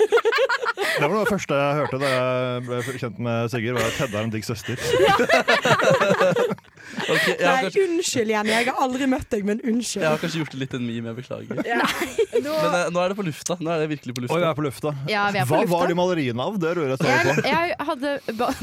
[0.99, 4.19] det var det første jeg hørte da jeg ble kjent med Sigurd, var at Hedda
[4.19, 4.77] er en digg søster.
[6.95, 8.51] Ok, jeg, har Nei, kanskje, unnskyld, Jenny.
[8.53, 10.03] Jeg har aldri møtt deg, men unnskyld.
[10.03, 11.59] jeg har kanskje gjort det litt en meme, jeg beklager.
[11.59, 13.57] Men eh, nå er det på lufta.
[13.59, 14.35] Nå er det virkelig på lufta.
[14.35, 14.93] Oi, vi er på lufta.
[15.11, 15.79] Ja, vi er på Hva lufta.
[15.79, 16.59] var de maleriene av?
[16.61, 17.45] Det rører jeg stadig på.
[17.51, 18.13] jeg hadde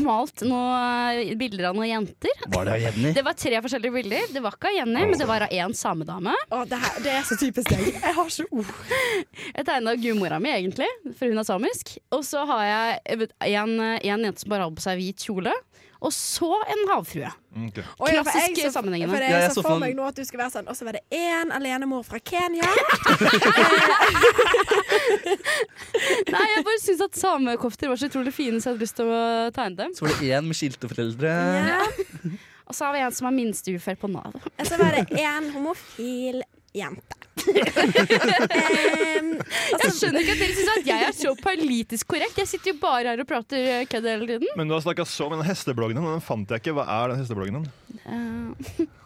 [0.07, 2.45] malt noen bilder av noen jenter.
[2.57, 3.13] Var det av Jenny?
[3.19, 4.31] Det var tre forskjellige bilder.
[4.37, 6.37] Det var ikke av Jenny, men det var av én samedame.
[6.51, 7.89] å, det, her, det er så typisk deg.
[7.97, 8.73] Jeg har ikke ord.
[9.53, 11.97] Jeg tegna gudmora mi, egentlig, for hun er samisk.
[12.15, 15.53] Og så har jeg en, en jente som bare har på seg hvit kjole.
[16.03, 17.29] Og så en havfrue.
[17.53, 17.85] Okay.
[17.85, 19.15] Ja, for Klassisk jeg så- sammenhengende.
[19.15, 21.03] For jeg så for meg- nå at du skal være sånn Og så var det
[21.15, 22.67] én alenemor fra Kenya.
[26.33, 29.11] Nei, jeg bare syns at samekofter var så utrolig fine, så jeg hadde lyst til
[29.13, 29.21] å
[29.55, 29.95] tegne dem.
[29.97, 31.35] Så var det én med skilte foreldre.
[31.69, 31.83] Ja.
[32.69, 34.33] Og så har vi en som har minsteufør på Nav.
[34.39, 36.39] Og så var det én homofil
[36.77, 37.19] jente.
[37.43, 39.29] Em,
[39.83, 42.37] Jeg skjønner ikke at dere syns at jeg er så politisk korrekt.
[42.43, 44.49] Jeg sitter jo bare her og prater eh, kødd hele tiden.
[44.59, 46.75] Men du har snakka så om den hestebloggen din, og den fant jeg ikke.
[46.77, 47.71] Hva er den hestebloggen din?
[48.05, 48.87] Eh,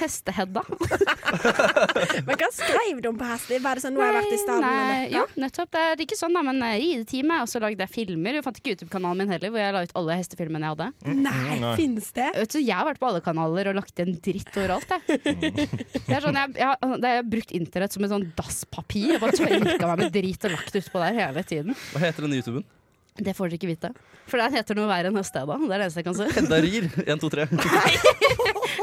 [0.00, 0.62] Hestehedda.
[2.26, 3.50] men hva skrev du om på hest?
[3.64, 4.66] Bare sånn 'nå har jeg vært i stallen'?
[4.66, 5.14] Nei, eller?
[5.16, 5.70] ja, nettopp.
[5.76, 7.40] Det er ikke sånn, da, men eh, ridetime.
[7.44, 8.38] Og så lagde jeg filmer.
[8.38, 10.88] Jeg fant ikke YouTube-kanalen min heller, hvor jeg la ut alle hestefilmene jeg hadde.
[11.26, 11.74] Nei, Nei.
[11.80, 12.28] finnes det?
[12.36, 14.88] Vet du, Jeg har vært på alle kanaler og lagt igjen dritt overalt.
[14.90, 15.00] Jeg.
[16.06, 19.12] Det er sånn, jeg, jeg, har- jeg har brukt internett som et sånn dasspapir.
[19.16, 21.74] Jeg bare tørka meg med drit og lagt utpå der hele tiden.
[21.92, 22.64] Hva heter den YouTuben?
[23.16, 23.88] Det får dere ikke vite.
[24.28, 25.54] For den heter noe verre enn Hestehedda.
[25.56, 26.26] Det er det eneste jeg kan si.
[26.36, 26.88] Hedda Rir.
[27.06, 27.46] 1, 2, 3.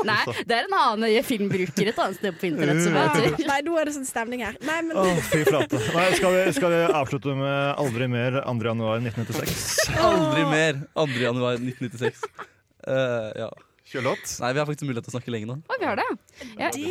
[0.11, 3.75] Nei, det er en annen filmbruker et annet sted på internett som heter Nei, nå
[3.79, 4.57] er det sånn stemning her.
[4.67, 5.81] Nei, men Å, fy flate.
[5.95, 8.55] Nei, skal, vi, skal vi avslutte med 'Aldri mer' 2.
[8.71, 9.93] januar 1996?
[10.07, 10.81] Aldri mer.
[10.97, 11.21] 2.
[11.27, 12.25] januar 1996.
[12.83, 13.51] Uh, ja.
[13.93, 14.25] Kjølott?
[14.41, 15.55] Nei, vi har faktisk mulighet til å snakke lenge nå.
[15.69, 16.05] Å, vi har det.
[16.57, 16.85] Jeg,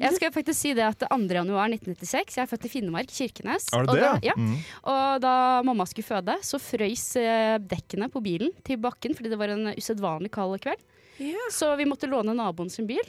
[0.00, 1.18] jeg skal faktisk si det at 2.
[1.36, 3.66] januar 1996 Jeg er født i Finnmark, Kirkenes.
[3.74, 4.06] Er og det det?
[4.06, 4.36] Da, ja.
[4.38, 4.54] Mm.
[4.94, 5.34] Og da
[5.66, 9.74] mamma skulle føde, så frøys eh, dekkene på bilen til bakken fordi det var en
[9.74, 10.80] usedvanlig kald kveld.
[11.20, 11.48] Ja.
[11.52, 13.04] Så vi måtte låne naboen sin bil.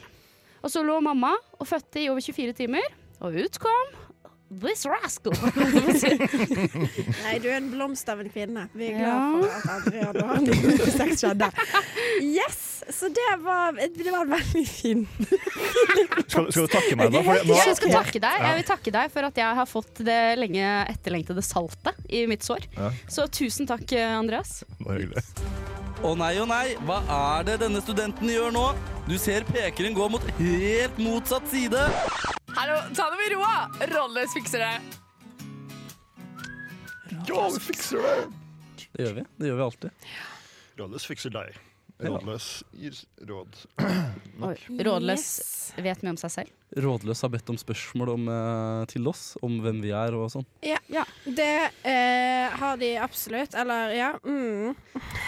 [0.63, 2.85] Og så lå mamma og fødte i over 24 timer,
[3.23, 3.99] og ut kom
[4.61, 5.33] this rascal.
[7.23, 8.67] Nei, du er en blomst av en kvinne.
[8.77, 9.15] Vi er Ja.
[9.33, 11.49] glad for at Adrian og 1996 skjedde.
[12.21, 12.59] Yes!
[12.93, 15.05] Så det var, det var veldig fin.
[16.27, 17.21] Skal, skal du takke meg, da?
[17.23, 20.01] For nå, Jeg skal takke deg Jeg vil takke deg for at jeg har fått
[20.03, 22.67] det lenge etterlengtede saltet i mitt sår.
[22.75, 22.91] Ja.
[23.07, 24.61] Så tusen takk, Andreas.
[24.83, 25.23] Bare hyggelig.
[26.03, 28.63] Å nei, å nei, hva er det denne studenten gjør nå?
[29.07, 31.79] Du ser pekeren gå mot helt motsatt side.
[32.57, 33.53] Hallo, ta det med roa!
[33.93, 34.73] Rolles fikser det.
[37.29, 38.17] Ja, vi fikser det!
[38.93, 39.23] Det gjør vi.
[39.39, 40.09] Det gjør vi alltid.
[40.81, 41.55] Rådløs fikser deg.
[42.03, 43.63] Rådløs gir råd.
[44.83, 45.25] Rådløs
[45.87, 46.51] vet mye om seg selv.
[46.73, 50.45] Rådløs har bedt om spørsmål om, eh, til oss, om hvem vi er og sånn.
[50.65, 50.79] Ja,
[51.23, 53.53] Det eh, har de absolutt.
[53.55, 54.09] Eller, ja.
[54.23, 54.75] Mm.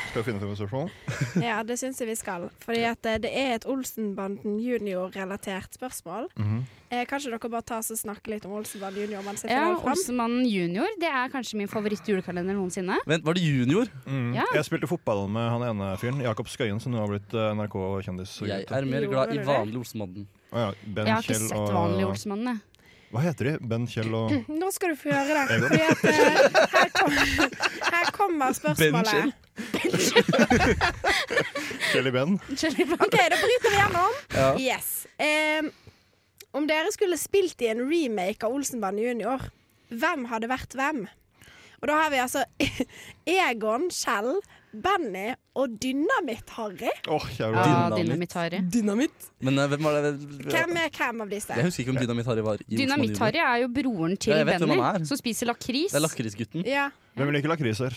[0.10, 0.90] Skal vi finne frem et spørsmål?
[1.48, 2.50] Ja, det syns jeg vi skal.
[2.66, 6.30] Fordi at eh, det er et Olsenbanden junior-relatert spørsmål.
[6.36, 6.66] Mhm.
[6.90, 9.74] eh, kanskje dere bare tar og snakker litt om Olsenbanden junior mens jeg Ja?
[9.76, 12.98] Olsenmannen junior det er kanskje min favoritt-julekalender noensinne.
[13.06, 13.90] Vent, var det junior?
[14.06, 14.34] Mm.
[14.36, 14.46] Ja.
[14.54, 18.40] Jeg spilte fotball med han ene fyren, Jakob Skøyen, som nå har blitt eh, NRK-kjendis.
[18.48, 20.28] Jeg er mer glad i vanlig Olsenmannen.
[20.54, 22.58] Å ja, ben, Jeg har ikke Kjell sett og vanlig Olsenmannen.
[23.16, 23.54] Hva heter de?
[23.72, 24.28] Ben, Kjell og
[24.62, 25.58] Nå skal du få høre det.
[25.64, 26.16] Fordi at, eh,
[26.76, 27.14] her, kom,
[27.96, 28.92] her kommer spørsmålet.
[28.92, 29.32] Ben Kjell
[31.92, 32.34] Kjell i Ben.
[32.36, 34.12] OK, da bryter vi gjennom.
[34.36, 34.50] Ja.
[34.60, 34.88] Yes.
[35.16, 35.72] Um,
[36.56, 39.40] om dere skulle spilt i en remake av Olsenband junior,
[39.92, 41.06] hvem hadde vært hvem?
[41.86, 42.42] Og da har vi altså
[43.30, 44.40] Egon, Kjell,
[44.74, 46.90] Benny og Dynamitt-Harry.
[47.14, 48.00] Åh, jævla Ja, Dynamitt.
[48.00, 48.62] Dynamitt-Harry.
[48.74, 49.28] Dynamitt?
[49.46, 50.12] Men uh, hvem var det?
[50.50, 51.54] Hvem er hvem av disse?
[51.54, 55.22] Jeg husker ikke om Dynamitt-Harry var i Dynamitt-Harry er jo broren til Ja, Benny, som
[55.22, 55.94] spiser lakris.
[55.94, 56.66] Det er lakrisgutten.
[56.66, 57.94] Ja, Hvem liker lakriser?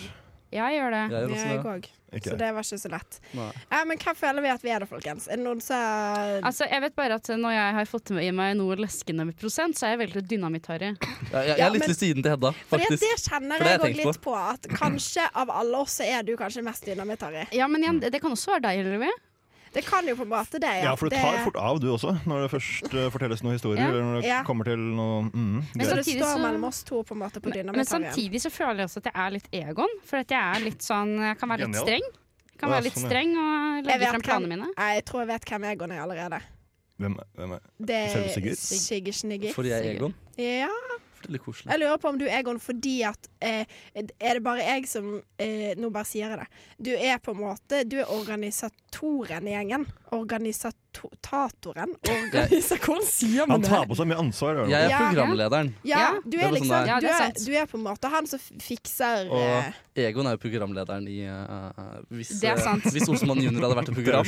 [0.50, 1.04] Ja, jeg gjør det.
[1.12, 1.88] Jeg gjør også jeg òg.
[2.08, 2.30] Okay.
[2.32, 3.16] Så det var ikke så lett.
[3.37, 5.26] Ja, men hva føler vi at vi er da, folkens?
[5.28, 8.54] Er det noen som Altså, jeg vet bare at Når jeg har fått i meg
[8.56, 10.94] noe leskende med prosent, så er jeg veldig Dynamitt-Harry.
[10.94, 13.04] Jeg, jeg, jeg er litt men- til siden til Hedda, faktisk.
[13.04, 14.32] det kjenner det har jeg òg litt på.
[14.40, 17.44] At kanskje av alle oss så er du kanskje mest dynamitt-Harry.
[17.52, 19.12] Ja, men igjen, det kan også være deg, Hellevi.
[19.74, 21.87] Det kan jo på en måte det, Ja, for du tar Det- fort av du
[21.92, 23.83] også, når det først uh, fortelles noen historier.
[23.83, 23.88] Ja.
[23.90, 24.42] Eller når det Ja.
[24.44, 26.35] kommer til noe mm, Men samtidig så-
[26.85, 29.48] to på måte på Men, men samtidig så føler jeg også at jeg er litt
[29.52, 29.88] Egon.
[30.04, 31.85] For at jeg er litt sånn Jeg kan være litt Genial.
[31.87, 32.07] streng.
[32.59, 34.68] Kan være litt sånn, streng og Jeg legge frem hvem- planene mine.
[34.76, 36.40] Jeg tror jeg vet hvem Egon er allerede.
[36.98, 38.57] Hvem, hvem er Det Selve er Sigurd?
[38.59, 39.52] Sigurd Snigger.
[39.54, 40.14] Fordi jeg er Egon.
[40.37, 40.68] Ja.
[41.24, 41.70] Det litt koselig.
[41.72, 43.64] Jeg lurer på om du er Egon fordi at eh,
[43.96, 46.46] Er det bare jeg som eh, Nå bare sier jeg det.
[46.78, 49.87] Du er på en måte Du er organisatoren i gjengen.
[50.14, 54.62] Organisatoren Organisa Hvordan sier Han tar på seg mye ansvar.
[54.70, 57.78] Jeg er programlederen, Ja, Ja, du er er liksom sånn du, er du er på
[57.78, 59.72] en måte han som fikser og eh,
[60.09, 61.70] Egon er jo programlederen i uh,
[62.14, 62.87] hvis, Det sant.
[62.94, 64.24] hvis Olsemann junior hadde vært et program.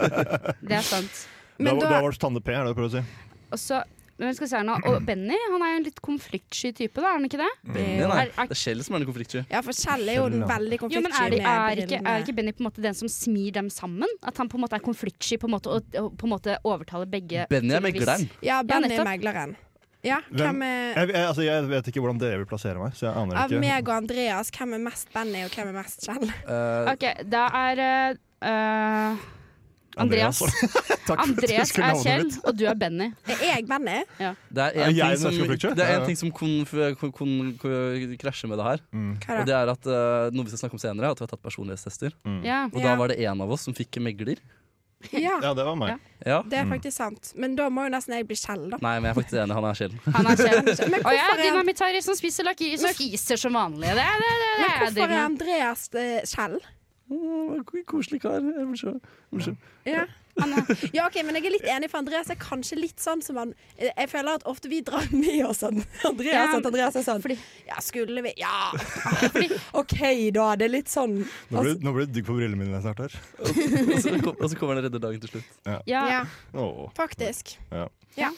[0.68, 1.22] Det er sant.
[1.56, 3.02] Da, da da var det Tande P, er det du prøver å si?
[3.50, 3.80] Og så
[4.20, 4.76] men skal se her nå.
[4.90, 7.48] Og Benny han er jo en litt konfliktsky type, da, er han ikke det?
[7.64, 8.04] Benny, nei.
[8.06, 9.42] Er- er- Det er Kjell som er den konfliktsky.
[9.50, 12.02] Ja, for Kjell er jo den veldig veldig Jo, men konfliktsky er, det, er, ikke,
[12.06, 14.08] er ikke Benny på en måte den som smir dem sammen?
[14.22, 16.58] At han på en måte er konfliktsky på en måte, og, og på en måte
[16.64, 17.46] overtaler begge?
[17.50, 18.28] Benny er megleren.
[18.44, 19.56] Ja, Benny er megleren.
[20.02, 22.92] Ja, Hvem- hvem er Jeg, jeg, altså, jeg vet ikke hvordan dere vil plassere meg,
[22.96, 23.60] så jeg aner Av ikke.
[23.60, 26.30] meg og Andreas, hvem er mest Benny, og hvem er mest Kjell?
[26.48, 27.82] Uh, OK, da er
[28.40, 29.16] eh,
[29.98, 30.42] Andreas.
[31.10, 33.10] Andreas er Kjell, og du er Benny.
[33.26, 33.98] Er jeg Benny?
[34.18, 36.06] det er en jeg ting som, det er en ja.
[36.06, 38.86] ting som kon, kun, kun kon, krasjer med det her.
[38.94, 39.10] Mm.
[39.18, 41.42] Og det er at eh, noe vi skal snakke om senere, at vi har tatt
[41.42, 42.14] personlighetstester.
[42.22, 42.40] Mm.
[42.46, 42.62] Ja.
[42.70, 44.38] Og da var det en av oss som fikk megler.
[45.10, 45.96] Ja, Ja, det var meg.
[46.26, 46.42] Ja.
[46.44, 47.30] det er faktisk sant.
[47.34, 48.78] Men da må jo nesten jeg bli Kjell, da.
[48.84, 49.56] Nei, men jeg er faktisk enig.
[49.56, 49.94] Han er Kjell.
[50.16, 50.58] Han er Kjell.
[50.92, 53.94] Men Og jeg hvorfor er er, som spiser lakris og fiser som vanlig.
[53.96, 55.22] Det, det, det, men hvorfor er.
[55.24, 56.60] Andreas eh, Kjell?
[57.90, 58.40] Koselig kar.
[59.84, 60.06] Ja.
[60.94, 63.50] ja, OK, men jeg er litt enig, for Andreas er kanskje litt sånn som han
[63.76, 66.32] Jeg føler at ofte vi drar med oss an- Andreas.
[66.36, 68.70] Ja, at Andreas er sånn fordi- Ja, skulle vi Ja.
[69.74, 69.96] OK,
[70.32, 70.54] da.
[70.56, 71.18] Det er litt sånn
[71.50, 73.18] Nå blir, nå blir det digg på brillene mine snart her.
[73.42, 75.50] Og så, kom- og så kommer han og redder dagen til slutt.
[75.66, 76.22] Ja, Ja,
[76.54, 76.88] Oh.
[76.96, 77.56] faktisk.
[77.72, 77.88] Ja.
[78.16, 78.30] Ja.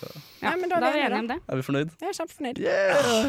[0.42, 0.56] ja.
[0.56, 1.38] Men Da da er vi enige om det.
[1.48, 1.94] Er vi fornøyd?
[2.00, 2.58] Jeg er kjempefornøyd.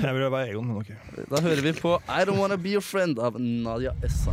[0.07, 0.91] Jeg vil være Egon, men ok.
[1.29, 4.31] Da hører vi på I Don't Wanna Be Your Friend av Nadia Essa.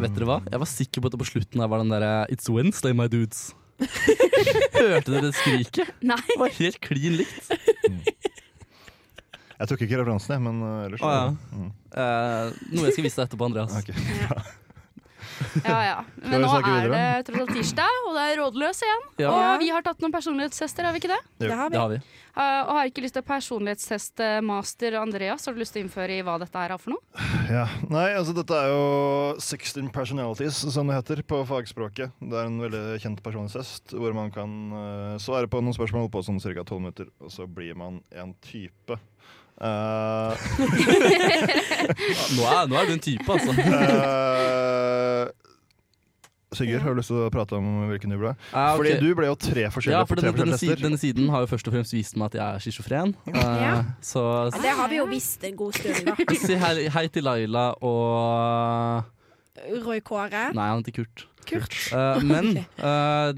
[0.00, 0.38] Vet dere hva?
[0.48, 3.04] Jeg var sikker på at det på slutten her var den derre It's Wednesday, my
[3.12, 3.50] dudes.
[4.76, 5.90] Hørte dere det skriket?
[6.00, 6.20] Nei.
[6.28, 7.50] Det var helt klin likt.
[9.60, 11.24] Jeg tok ikke referansen, jeg, men uh, ellers Å, ja.
[11.52, 11.68] Mm.
[12.00, 13.76] Eh, noe jeg skal vise deg etterpå, Andreas.
[13.76, 13.92] Ok.
[15.70, 15.98] Ja, ja.
[16.22, 19.04] Men nå er det tross alt tirsdag, og det er rådløs igjen.
[19.22, 19.34] Ja.
[19.34, 21.20] Og vi har tatt noen personlighetstester, har vi ikke det?
[21.40, 21.48] Jo.
[21.48, 21.76] Det har vi.
[21.76, 22.00] Det har vi.
[22.30, 25.48] Uh, og har ikke lyst til å personlighetsteste master Andreas.
[25.48, 27.28] Har du lyst til å innføre i hva dette er for noe?
[27.50, 27.64] Ja.
[27.90, 28.82] Nei, altså dette er jo
[29.42, 32.14] 16 personalities, som det heter på fagspråket.
[32.22, 36.22] Det er en veldig kjent personlighetstest hvor man kan uh, svare på noen spørsmål på
[36.26, 36.62] sånn ca.
[36.62, 39.00] 12 minutter, og så blir man en type.
[39.60, 40.32] Eh,
[42.36, 43.52] Nå er, nå er du en type, altså.
[43.52, 45.28] Uh,
[46.56, 48.32] Sigurd, har du lyst til å prate om hvilken du ble?
[48.50, 48.78] Ah, okay.
[48.80, 51.44] Fordi du ble jo tre forskjellige ja, for den, tre denne, siden, denne siden har
[51.44, 53.14] jo først og fremst vist meg at jeg er schizofren.
[53.30, 53.76] Eh, Ja.
[54.02, 56.16] Så Ja, det har vi jo visst en god stund, da.
[56.46, 59.06] si hei, hei til Laila og
[59.84, 60.48] Roy Kåre.
[60.56, 61.26] Nei, han heter Kurt.
[61.46, 61.76] Kurt.
[61.92, 63.30] Uh, men eh,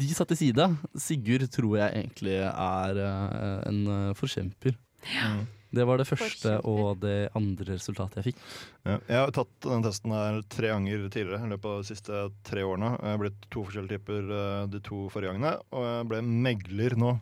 [0.00, 0.66] de satt til side.
[1.00, 4.76] Sigurd tror jeg egentlig er uh, en eh, forkjemper.
[5.06, 5.46] Mm.
[5.70, 8.40] Det var det første og det andre resultatet jeg fikk.
[8.82, 12.22] Ja, jeg har tatt den testen her tre ganger tidligere i løpet av de siste
[12.48, 12.96] tre årene.
[12.98, 16.98] Jeg har blitt to forskjellige typer eh, de to forrige gangene, og jeg ble megler
[16.98, 17.12] nå.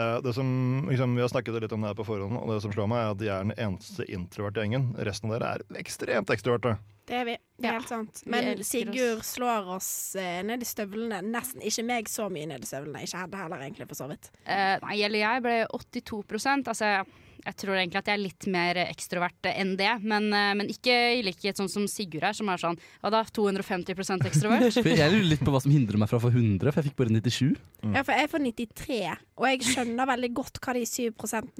[0.00, 0.48] Eh, Det som,
[0.88, 3.04] liksom, vi har snakket litt om det her på forhånd, og det som slår meg,
[3.04, 4.94] er at de er den eneste introverte gjengen.
[5.04, 6.78] Resten av dere er ekstremt ekstroverte.
[7.04, 7.34] Det er vi.
[7.60, 7.78] Det er Ja.
[7.78, 8.22] helt sant.
[8.26, 11.20] Men Sigurd Sigurd slår oss eh, ned i støvlene.
[11.22, 13.02] Nesten ikke meg så mye ned i støvlene.
[13.04, 14.30] Ikke Hedda heller, egentlig, for så vidt.
[14.46, 17.04] Eh, nei, eller jeg ble 82% Altså,
[17.44, 19.90] jeg tror egentlig at jeg er litt mer ekstrovert enn det.
[20.02, 23.22] Men, eh, men ikke i likhet sånn som Sigurd er, som er sånn ja, da
[23.22, 23.92] 250
[24.24, 24.72] ekstrovert.
[24.82, 26.90] For jeg lurer litt på hva som hindrer meg fra å få 100, for jeg
[26.90, 27.56] fikk bare 97.
[27.92, 29.00] Ja, for jeg får 93,
[29.36, 31.12] og jeg skjønner veldig godt hva de 7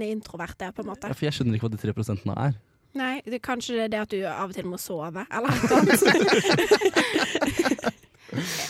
[0.08, 1.10] introverte er, på en måte.
[1.10, 2.56] Ja, for jeg skjønner ikke hva de tre prosentene er.
[2.94, 5.78] Nei, det, kanskje det er det at du av og til må sove, eller noe
[5.80, 6.00] annet.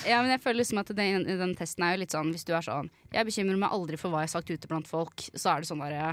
[0.05, 2.51] Ja, men jeg føler liksom at den, den testen er jo litt sånn Hvis du
[2.53, 5.55] er sånn Jeg bekymrer meg aldri for hva jeg har sagt ute blant folk, så
[5.55, 6.11] er det sånn derre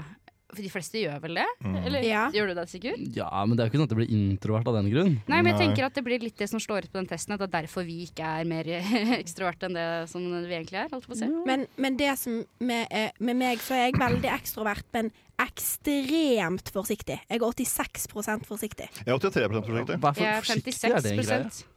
[0.52, 1.46] For de fleste gjør vel det?
[1.64, 2.26] Eller Ja.
[2.30, 3.00] gjør du det, sikkert?
[3.16, 5.14] Ja, men det er jo ikke sånn at det blir introvert av den grunn.
[5.26, 5.62] Nei, men jeg Nei.
[5.64, 7.32] tenker at det blir litt det som slår ut på den testen.
[7.32, 8.64] At det er derfor vi ikke er mer
[9.22, 10.88] ekstroverte enn det som vi egentlig er.
[10.92, 11.30] Holdt på å si.
[11.48, 15.10] Men, men det som med, eh, med meg, så er jeg veldig ekstrovert, men
[15.42, 17.18] ekstremt forsiktig.
[17.28, 18.88] Jeg er 86 forsiktig.
[19.06, 20.00] Jeg er 83 forsiktig.
[20.02, 21.71] Hva Jeg er forsiktig er det en greie?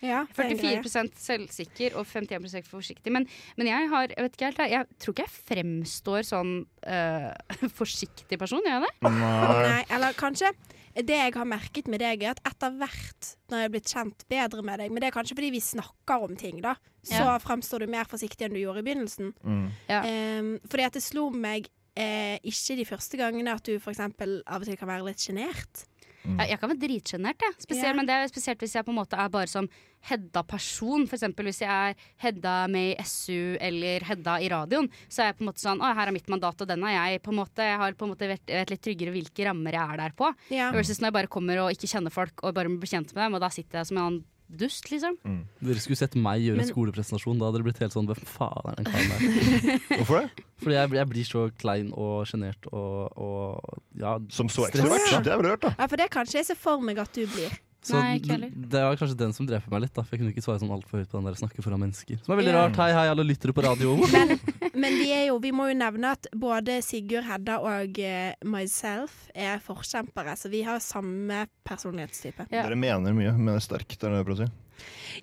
[0.00, 0.82] 56 Ja, det er en greie.
[0.82, 3.12] 44 selvsikker og 51 forsiktig.
[3.12, 6.52] Men, men jeg har Jeg vet ikke helt, jeg, jeg tror ikke jeg fremstår sånn
[6.88, 7.32] uh,
[7.80, 8.92] forsiktig person, gjør jeg det?
[9.08, 9.56] Nei.
[9.68, 10.52] Nei, eller kanskje
[10.90, 14.24] det jeg har merket med deg, er at etter hvert, når jeg har blitt kjent
[14.32, 16.74] bedre med deg Men det er kanskje fordi vi snakker om ting, da.
[17.06, 17.36] Så Ja.
[17.38, 19.30] fremstår du mer forsiktig enn du gjorde i begynnelsen.
[19.44, 19.68] Mm.
[19.88, 20.00] Ja.
[20.02, 24.00] Um, fordi at det slo meg eh, ikke de første gangene at du f.eks.
[24.00, 25.84] av og til kan være litt sjenert.
[26.24, 27.56] Jeg, jeg kan være dritsjenert, jeg.
[27.64, 27.96] Spesielt, yeah.
[27.96, 29.68] Men det er spesielt hvis jeg på en måte er bare som
[30.08, 31.06] Hedda-person.
[31.08, 35.30] For eksempel hvis jeg er Hedda med i SU eller Hedda i radioen, så er
[35.30, 37.22] jeg på en måte sånn Å, her er mitt mandat, og den er jeg.
[37.24, 39.94] på en måte Jeg har på en måte vet, vet litt tryggere hvilke rammer jeg
[39.94, 40.32] er der på.
[40.48, 40.74] Yeah.
[40.76, 43.38] Versus når jeg bare kommer og ikke kjenner folk og bare blir kjent med dem,
[43.38, 44.22] og da sitter jeg som en annen
[44.58, 45.16] dust, liksom.
[45.60, 47.38] Dere skulle sett meg gjøre Men- en skolepresentasjon.
[47.38, 49.80] Da hadde det blitt helt sånn Hvem faen er den karen der?
[50.00, 50.44] Hvorfor det?
[50.60, 55.24] Fordi jeg, jeg blir så klein og sjenert og, og ja, Som så ekstrovert?
[55.24, 55.74] Det er vel rart, da.
[55.78, 57.54] ja, for det er ikke jeg se for meg at du blir.
[57.82, 58.50] Så Nei, ikke heller.
[58.52, 60.72] det var kanskje den som dreper meg litt, da, for jeg kunne ikke svare sånn
[60.74, 62.18] altfor høyt på den der snakke foran mennesker.
[62.26, 62.64] Som er veldig Ja.
[62.66, 62.76] rart.
[62.76, 63.94] Hei, hei, alle lyttere på radio.
[64.12, 64.34] Men,
[64.74, 69.30] men vi, er jo, vi må jo nevne at både Sigurd, Hedda og eh, myself
[69.34, 72.46] er forkjempere, så vi har samme personlighetstype.
[72.52, 72.62] Ja.
[72.68, 73.96] Dere mener mye, men er sterkt.
[73.98, 74.52] Det er det jeg prøver å si.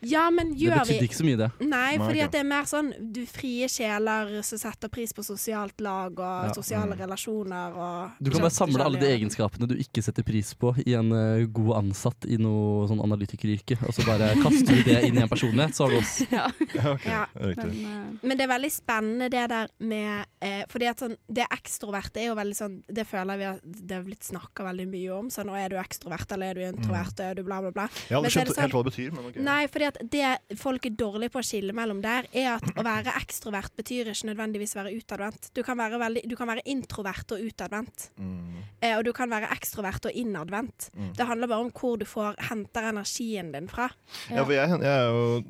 [0.01, 1.49] Ja, men gjør vi Det betydde ikke så mye, det.
[1.61, 2.31] Nei, Nei, fordi ok.
[2.31, 6.53] det er mer sånn du frie sjeler som setter pris på sosialt lag og Ja.
[6.53, 6.99] sosiale Mm.
[6.99, 10.93] relasjoner og Du kan bare samle alle de egenskapene du ikke setter pris på i
[10.93, 15.17] en uh, god ansatt i noe sånn analytikeryrke, og så bare kaster du det inn
[15.17, 16.21] i en personlighet, så har du oss.
[16.31, 16.47] Ja,
[16.93, 17.25] ok, Ja.
[17.35, 21.45] men, Men, Men det er veldig spennende det der med uh, Fordi at sånn, det
[21.51, 25.11] ekstroverte er jo veldig sånn Det føler vi at det har blitt snakka veldig mye
[25.17, 25.29] om.
[25.29, 27.87] Sånn, nå er du ekstrovert, eller er du introvert, er du bla, bla, bla.
[28.09, 29.35] Jeg er det skjønt sånn- helt hva det betyr, men ok.
[29.47, 33.15] Nei, at det folk er dårlige på å skille mellom der, er at å være
[33.19, 35.49] ekstrovert betyr ikke nødvendigvis være utadvendt.
[35.55, 38.09] Du kan være, veldig, du kan være introvert og utadvendt.
[38.19, 38.59] Mm.
[38.81, 40.89] Eh, og du kan være ekstrovert og innadvendt.
[40.93, 41.13] Mm.
[41.17, 43.89] Det handler bare om hvor du får, henter energien din fra.
[44.29, 45.41] Ja, for jeg, jeg er jo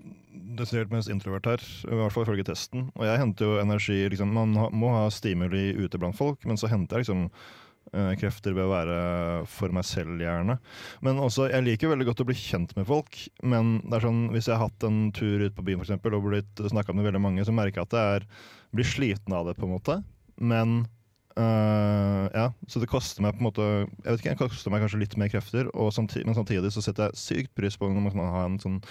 [0.58, 2.90] desidert mest introvert her, i hvert fall ifølge testen.
[2.96, 6.70] Og jeg henter jo energi liksom, Man må ha stimuli ute blant folk, men så
[6.72, 7.28] henter jeg liksom
[8.19, 8.97] krefter ved å være
[9.52, 10.58] for meg selv, gjerne.
[11.06, 13.19] Men også, jeg liker veldig godt å bli kjent med folk.
[13.47, 16.17] Men det er sånn, hvis jeg har hatt en tur ut på byen for eksempel,
[16.17, 18.28] og blitt snakka med veldig mange, så merker jeg at jeg er,
[18.76, 20.00] blir sliten av det, på en måte.
[20.38, 20.76] Men
[21.39, 24.84] øh, ja, så det koster meg på en måte Jeg vet ikke, det koster meg
[24.84, 28.10] kanskje litt mer krefter, og samtidig, men samtidig så setter jeg sykt pris på når
[28.10, 28.82] man kan ha en sånn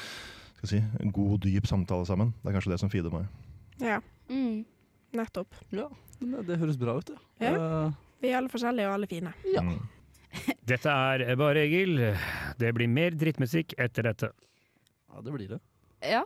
[0.56, 2.32] skal si, en god, dyp samtale sammen.
[2.40, 3.28] Det er kanskje det som feeder meg.
[3.82, 4.00] Ja,
[4.32, 4.64] mm.
[5.18, 5.52] nettopp.
[5.68, 5.90] Ja,
[6.22, 7.20] det, det høres bra ut, ja.
[7.44, 7.52] Ja.
[7.52, 9.32] Eh, Vi er alle forskjellige og alle fine.
[9.54, 9.62] Ja.
[9.62, 9.78] Mm.
[10.70, 12.00] Dette er bare Egil.
[12.58, 14.32] Det blir mer drittmusikk etter dette.
[15.12, 15.60] ja, det blir det.
[16.02, 16.24] Ja.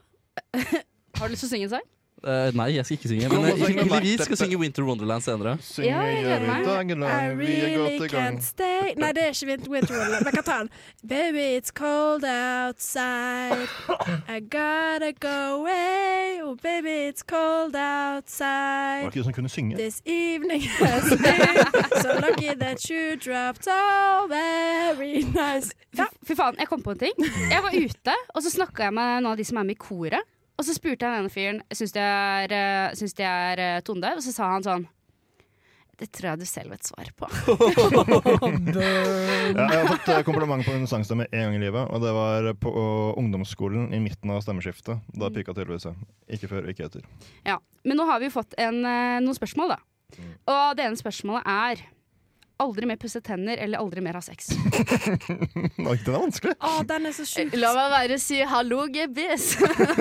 [1.20, 1.88] Har du lyst til å synge en sang?
[2.20, 3.28] Eh, nei, jeg skal ikke synge.
[3.33, 3.38] Men
[3.92, 5.56] uh, vi skal synge Winter Wonderland senere.
[5.64, 10.24] Synger Ja, jeg I really can't stay Nei, det er ikke Winter Winter Wonderland.
[10.24, 10.68] Men jeg kan ta den.
[11.09, 13.68] Baby, it's cold outside.
[14.28, 16.40] I gotta go away.
[16.44, 19.00] Oh, baby, it's cold Var outside.
[19.00, 19.76] det ikke du som kunne synge?
[19.76, 21.56] This evening has been
[22.02, 25.72] so lucky that you dropped all very nice.
[25.96, 27.16] Fy, fy faen, jeg kom på en ting.
[27.50, 29.80] Jeg var ute, og så snakka jeg med noen av de som er med i
[29.80, 30.28] koret.
[30.61, 34.25] Og så spurte jeg denne fyren Syns de er, eh, syns de er eh, og
[34.25, 34.83] så sa han sånn
[36.01, 37.29] Det tror jeg du selv vet svar på.
[39.51, 42.12] Ja, jeg har fått eh, kompliment på min sangstemme én gang i livet, og det
[42.14, 42.70] var på
[43.20, 45.03] ungdomsskolen i midten av stemmeskiftet.
[45.12, 46.09] Da pika tydeligvis jeg.
[46.37, 47.05] Ikke før, ikke etter.
[47.44, 47.59] Ja.
[47.85, 49.80] Men nå har vi jo fått en, noen spørsmål, da.
[50.55, 51.84] Og det ene spørsmålet er
[52.62, 54.50] aldri mer pusse tenner eller aldri mer ha sex.
[55.90, 56.54] Oi, den er vanskelig.
[56.61, 57.54] Å, den er så sjuk.
[57.61, 59.52] La meg være si hallo, gebiss.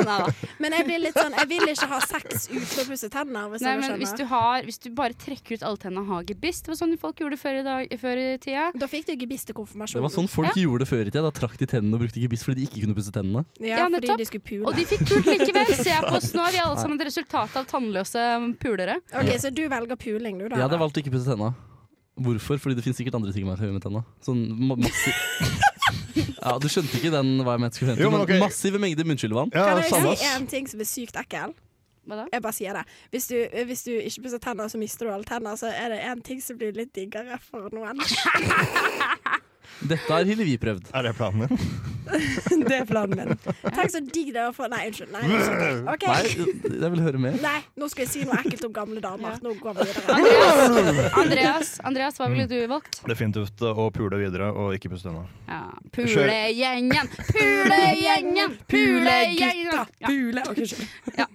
[0.62, 3.49] Men jeg blir litt sånn Jeg vil ikke ha sex uten å pusse tenner.
[3.53, 6.26] Hvis Nei, men hvis du, har, hvis du bare trekker ut alle tennene og har
[6.28, 8.66] gebiss Det var sånn folk gjorde før i, dag, før i tida.
[8.80, 11.24] Da fikk du gebiss til Det var sånn folk gjorde det før i tida.
[11.30, 13.45] Da trakk de tennene og brukte gebiss fordi de ikke kunne pusse tennene.
[13.64, 14.66] Ja, Ja, fordi de skulle pule.
[14.68, 15.74] Og de fikk pult likevel.
[15.80, 18.28] Se på oss nå, vi er alle sammen et resultat av tannløse
[18.62, 18.99] pulere.
[19.16, 20.60] Ok, Så du velger puling, du, da?
[20.60, 21.53] Jeg hadde valgt å ikke pusse tenna.
[22.26, 22.60] Hvorfor?
[22.62, 24.04] Fordi det finnes sikkert andre ting man kan gjøre med tenna.
[24.26, 25.14] Sånn ma massi
[26.40, 28.40] Ja, Du skjønte ikke den hva jeg mente skulle hente, Jo, men okay.
[28.42, 29.52] massive mengder munnskyllevann.
[29.56, 31.56] Ja, Kan jeg si en ting som er sykt ekkel?
[32.10, 32.26] Hva da?
[32.34, 32.84] Jeg bare sier det.
[33.14, 33.36] Hvis du,
[33.70, 35.60] hvis du ikke pusser tenner, så mister du alle tenner.
[35.60, 38.02] Så er det en ting som blir litt diggere for noen.
[39.86, 40.90] Dette har Hillevi prøvd.
[40.96, 41.99] Er det planen din?
[42.70, 43.38] det er planen min.
[43.76, 45.12] Tenk så digg det er å få Nei, unnskyld.
[45.14, 45.89] Nei, unnskyld.
[45.93, 46.05] OK.
[46.10, 47.38] Nei, jeg vil høre mer.
[47.43, 49.38] Nei, nå skal jeg si noe ekkelt om gamle damer.
[49.45, 50.18] Nå går vi videre.
[50.20, 53.01] Andreas, Andreas, Andreas hva ville du valgt?
[53.10, 55.26] Definitivt å pule videre og ikke puste unna.
[55.49, 55.62] Ja.
[55.95, 59.74] Pulegjengen, pulegjengen, pulegjengen!
[59.99, 60.07] Ja.
[60.07, 60.45] Pule.
[60.49, 61.28] Ok, unnskyld.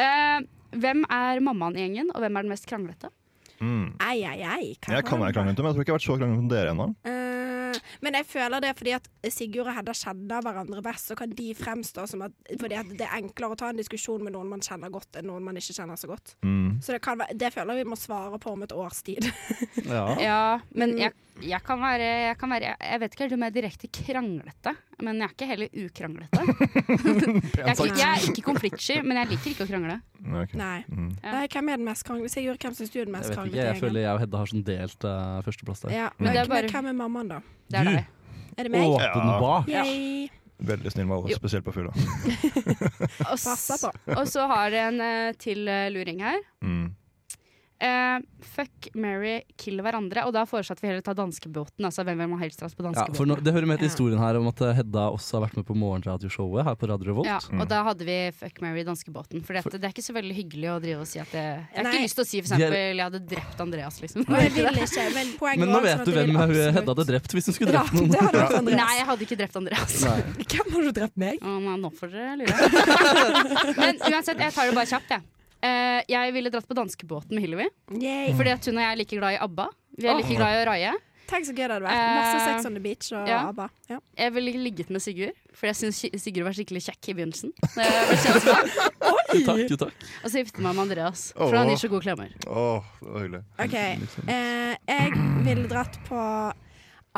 [0.00, 0.40] uh,
[0.80, 3.10] hvem er mammaen i gjengen, og hvem er den mest kranglete?
[3.60, 3.90] Mm.
[4.00, 4.68] Ei, ei, ei.
[4.88, 6.72] Jeg kan være kranglete, men jeg tror ikke jeg har vært så kranglete som dere
[6.72, 6.86] ennå.
[7.04, 7.20] Eh,
[8.04, 11.50] men jeg føler det fordi at Sigurd og Hedda kjenner hverandre best, så kan de
[11.58, 14.64] fremstå som at Fordi at det er enklere å ta en diskusjon med noen man
[14.64, 16.34] kjenner godt, enn noen man ikke kjenner så godt.
[16.46, 16.80] Mm.
[16.82, 19.30] Så det, kan være, det føler jeg vi må svare på om et års tid.
[19.90, 20.04] Ja.
[20.20, 20.42] Ja,
[20.76, 23.54] men jeg, jeg kan være Jeg, kan være, jeg vet ikke helt om jeg er
[23.56, 24.72] direkte kranglete,
[25.02, 26.40] men jeg er ikke heller ukranglete.
[27.60, 29.96] Jeg er ikke, jeg er ikke konfliktsky, men jeg liker ikke å krangle.
[30.42, 30.58] Okay.
[30.60, 30.78] Nei.
[30.88, 31.10] Mm.
[31.22, 31.32] Ja.
[31.36, 32.42] Nei, hvem er den mest kranglete?
[32.60, 33.60] Hvem syns du er den Jeg mest kranglete?
[33.60, 35.94] i jeg føler jeg og Hedda har sånn delt uh, førsteplass der.
[35.96, 37.40] ja, Men men, det er men bare- hvem er mammaen, da?
[37.70, 37.94] Det er Du.
[37.96, 38.06] deg.
[38.58, 38.98] Er det meg?
[38.98, 39.68] Åpenbart!
[39.72, 40.28] Yay.
[40.60, 41.92] Veldig snill med alle, spesielt på fylla.
[43.30, 43.36] Og,
[44.16, 46.36] og så har det en uh, til uh, luring her.
[47.80, 47.86] Mm.
[48.20, 50.24] Eh, fuck, marry, kill hverandre.
[50.28, 51.80] Og da foreslår vi heller ta danskebåten.
[51.88, 53.16] Altså hvem vil man helst på på Ja, danskebåten?
[53.16, 55.56] for nå, Det hører med til historien her om at eh, Hedda også har vært
[55.56, 57.26] med på morgenradioshowet her på Radio Revolt.
[57.26, 57.60] Ja, Mm.
[57.62, 59.42] og da hadde vi Fuck, marry, danskebåten.
[59.44, 61.82] For det er ikke så veldig hyggelig å drive og si at det, Jeg har
[61.84, 61.92] Nei.
[61.94, 64.20] ikke lyst til å si for er- eksempel jeg hadde drept Andreas, liksom.
[64.28, 67.72] Ikke, men Men nå vet sånn du hvem hun Hedda hadde drept hvis hun skulle
[67.72, 68.12] drept noen.
[68.12, 68.60] Ja.
[68.60, 70.00] Nei, jeg hadde ikke drept Andreas.
[70.04, 70.20] Nei.
[70.44, 71.40] Hvem har du drept meg?
[71.40, 72.54] Å, nei, nå får dere lure.
[73.80, 75.22] Men uansett, jeg tar det bare kjapt, jeg.
[75.62, 77.68] Eh, jeg ville dratt på danskebåten med Hillevi.
[78.00, 78.32] Yay.
[78.38, 79.68] Fordi at hun og jeg er like glad i ABBA.
[80.00, 80.92] Vi er like glad i å raie.
[81.30, 81.98] Tenk så gøy det hadde vært.
[82.16, 83.42] Masse Eh, Sex on the Beach og ja.
[83.52, 83.66] ABBA.
[83.92, 83.98] Ja.
[84.18, 87.52] Jeg ville ligget med Sigurd, for jeg syns Sigurd var skikkelig kjekk i begynnelsen.
[89.46, 89.94] Takk, takk.
[90.24, 92.32] Og så gifte meg med Andreas, for han gir så gode klemmer.
[92.50, 93.42] Åh, det var hyggelig.
[93.62, 93.78] OK.
[94.26, 95.14] Eh, jeg
[95.46, 96.24] ville dratt på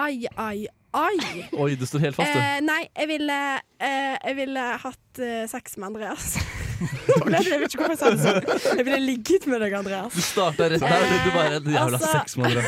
[0.03, 0.67] Ai, ai,
[0.97, 1.17] ai.
[1.53, 2.41] Oi, du står helt fast, du.
[2.41, 3.41] Eh, nei, jeg ville,
[3.81, 6.37] eh, jeg ville hatt eh, sex med Andreas.
[6.83, 8.79] Nå jeg vet ikke hvorfor jeg sa det sånn.
[8.79, 10.15] Jeg ville ligget med deg, Andreas.
[10.15, 11.11] Du starta rett der.
[11.27, 12.63] Du bare en jævla altså- sexmann.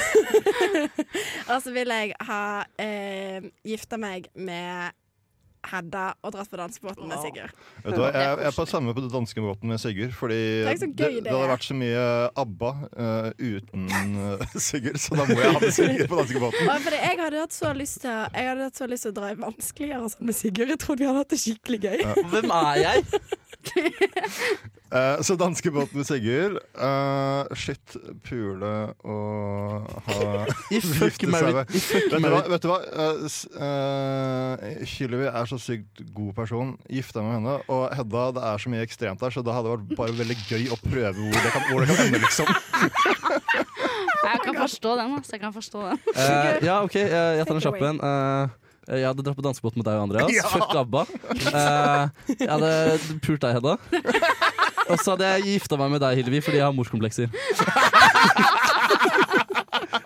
[1.53, 2.43] Og så vil jeg ha
[2.81, 4.95] eh, gifta meg med
[5.65, 7.53] Hedda og dratt på dansebåten med Sigurd.
[7.85, 10.13] Vet du hva, jeg, jeg er på samme på danske båten med Sigurd.
[10.17, 12.03] Fordi det, gøy det, det hadde vært så mye
[12.43, 13.87] ABBA uh, uten
[14.19, 16.73] uh, Sigurd, så da må jeg ha med Sigurd på danskebåten.
[16.95, 19.39] Jeg hadde hatt så lyst til Jeg hadde hatt så lyst til å dra i
[19.41, 20.75] vanskeligere sånn med Sigurd.
[20.75, 22.05] Jeg trodde vi hadde hatt det skikkelig gøy.
[22.35, 23.07] Hvem er jeg?
[24.95, 26.61] Eh, så danskebåten med Sigurd.
[26.79, 28.69] Uh, shit, pule
[29.03, 32.79] og ha Gifte seg med- Vet du hva?
[32.79, 32.93] married.
[32.95, 33.25] uh?
[33.59, 36.77] Eh, eh, Hillevi er så sykt god person.
[36.87, 37.57] Gifta med henne.
[37.67, 40.71] Og Hedda, det er så mye ekstremt der, så det hadde vært bare veldig gøy
[40.71, 42.55] å prøve hvor det kan, hvor det kan ende, liksom.
[44.25, 45.17] Jeg kan forstå den.
[45.19, 45.33] Altså.
[45.35, 45.99] Jeg kan forstå den.
[46.15, 47.99] Eh, ja, OK, jeg, jeg tar en kjappen kjapp en.
[48.07, 50.31] Eh, jeg hadde dratt på dansebåt med deg og Andreas.
[50.39, 50.49] Ja!
[50.53, 51.03] Fuck ABBA.
[51.51, 52.73] Eh, jeg hadde
[53.25, 53.77] pult deg, Hedda.
[54.85, 57.29] Og så hadde jeg gifta meg med deg, Hillevi, fordi jeg har morskomplekser.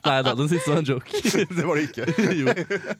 [0.09, 1.21] Nei da, den siste var en joke.
[1.59, 2.07] Det var det ikke.
[2.39, 2.47] jo.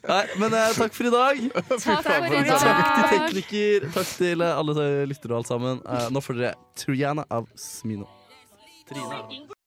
[0.09, 1.41] Nei, men eh, takk for i dag.
[1.71, 3.13] Takk for i Takk til dag.
[3.13, 5.81] tekniker, takk til eh, alle lyttere og alt sammen.
[5.85, 8.09] Eh, nå får dere Triana av Smino.
[8.89, 9.57] Trine.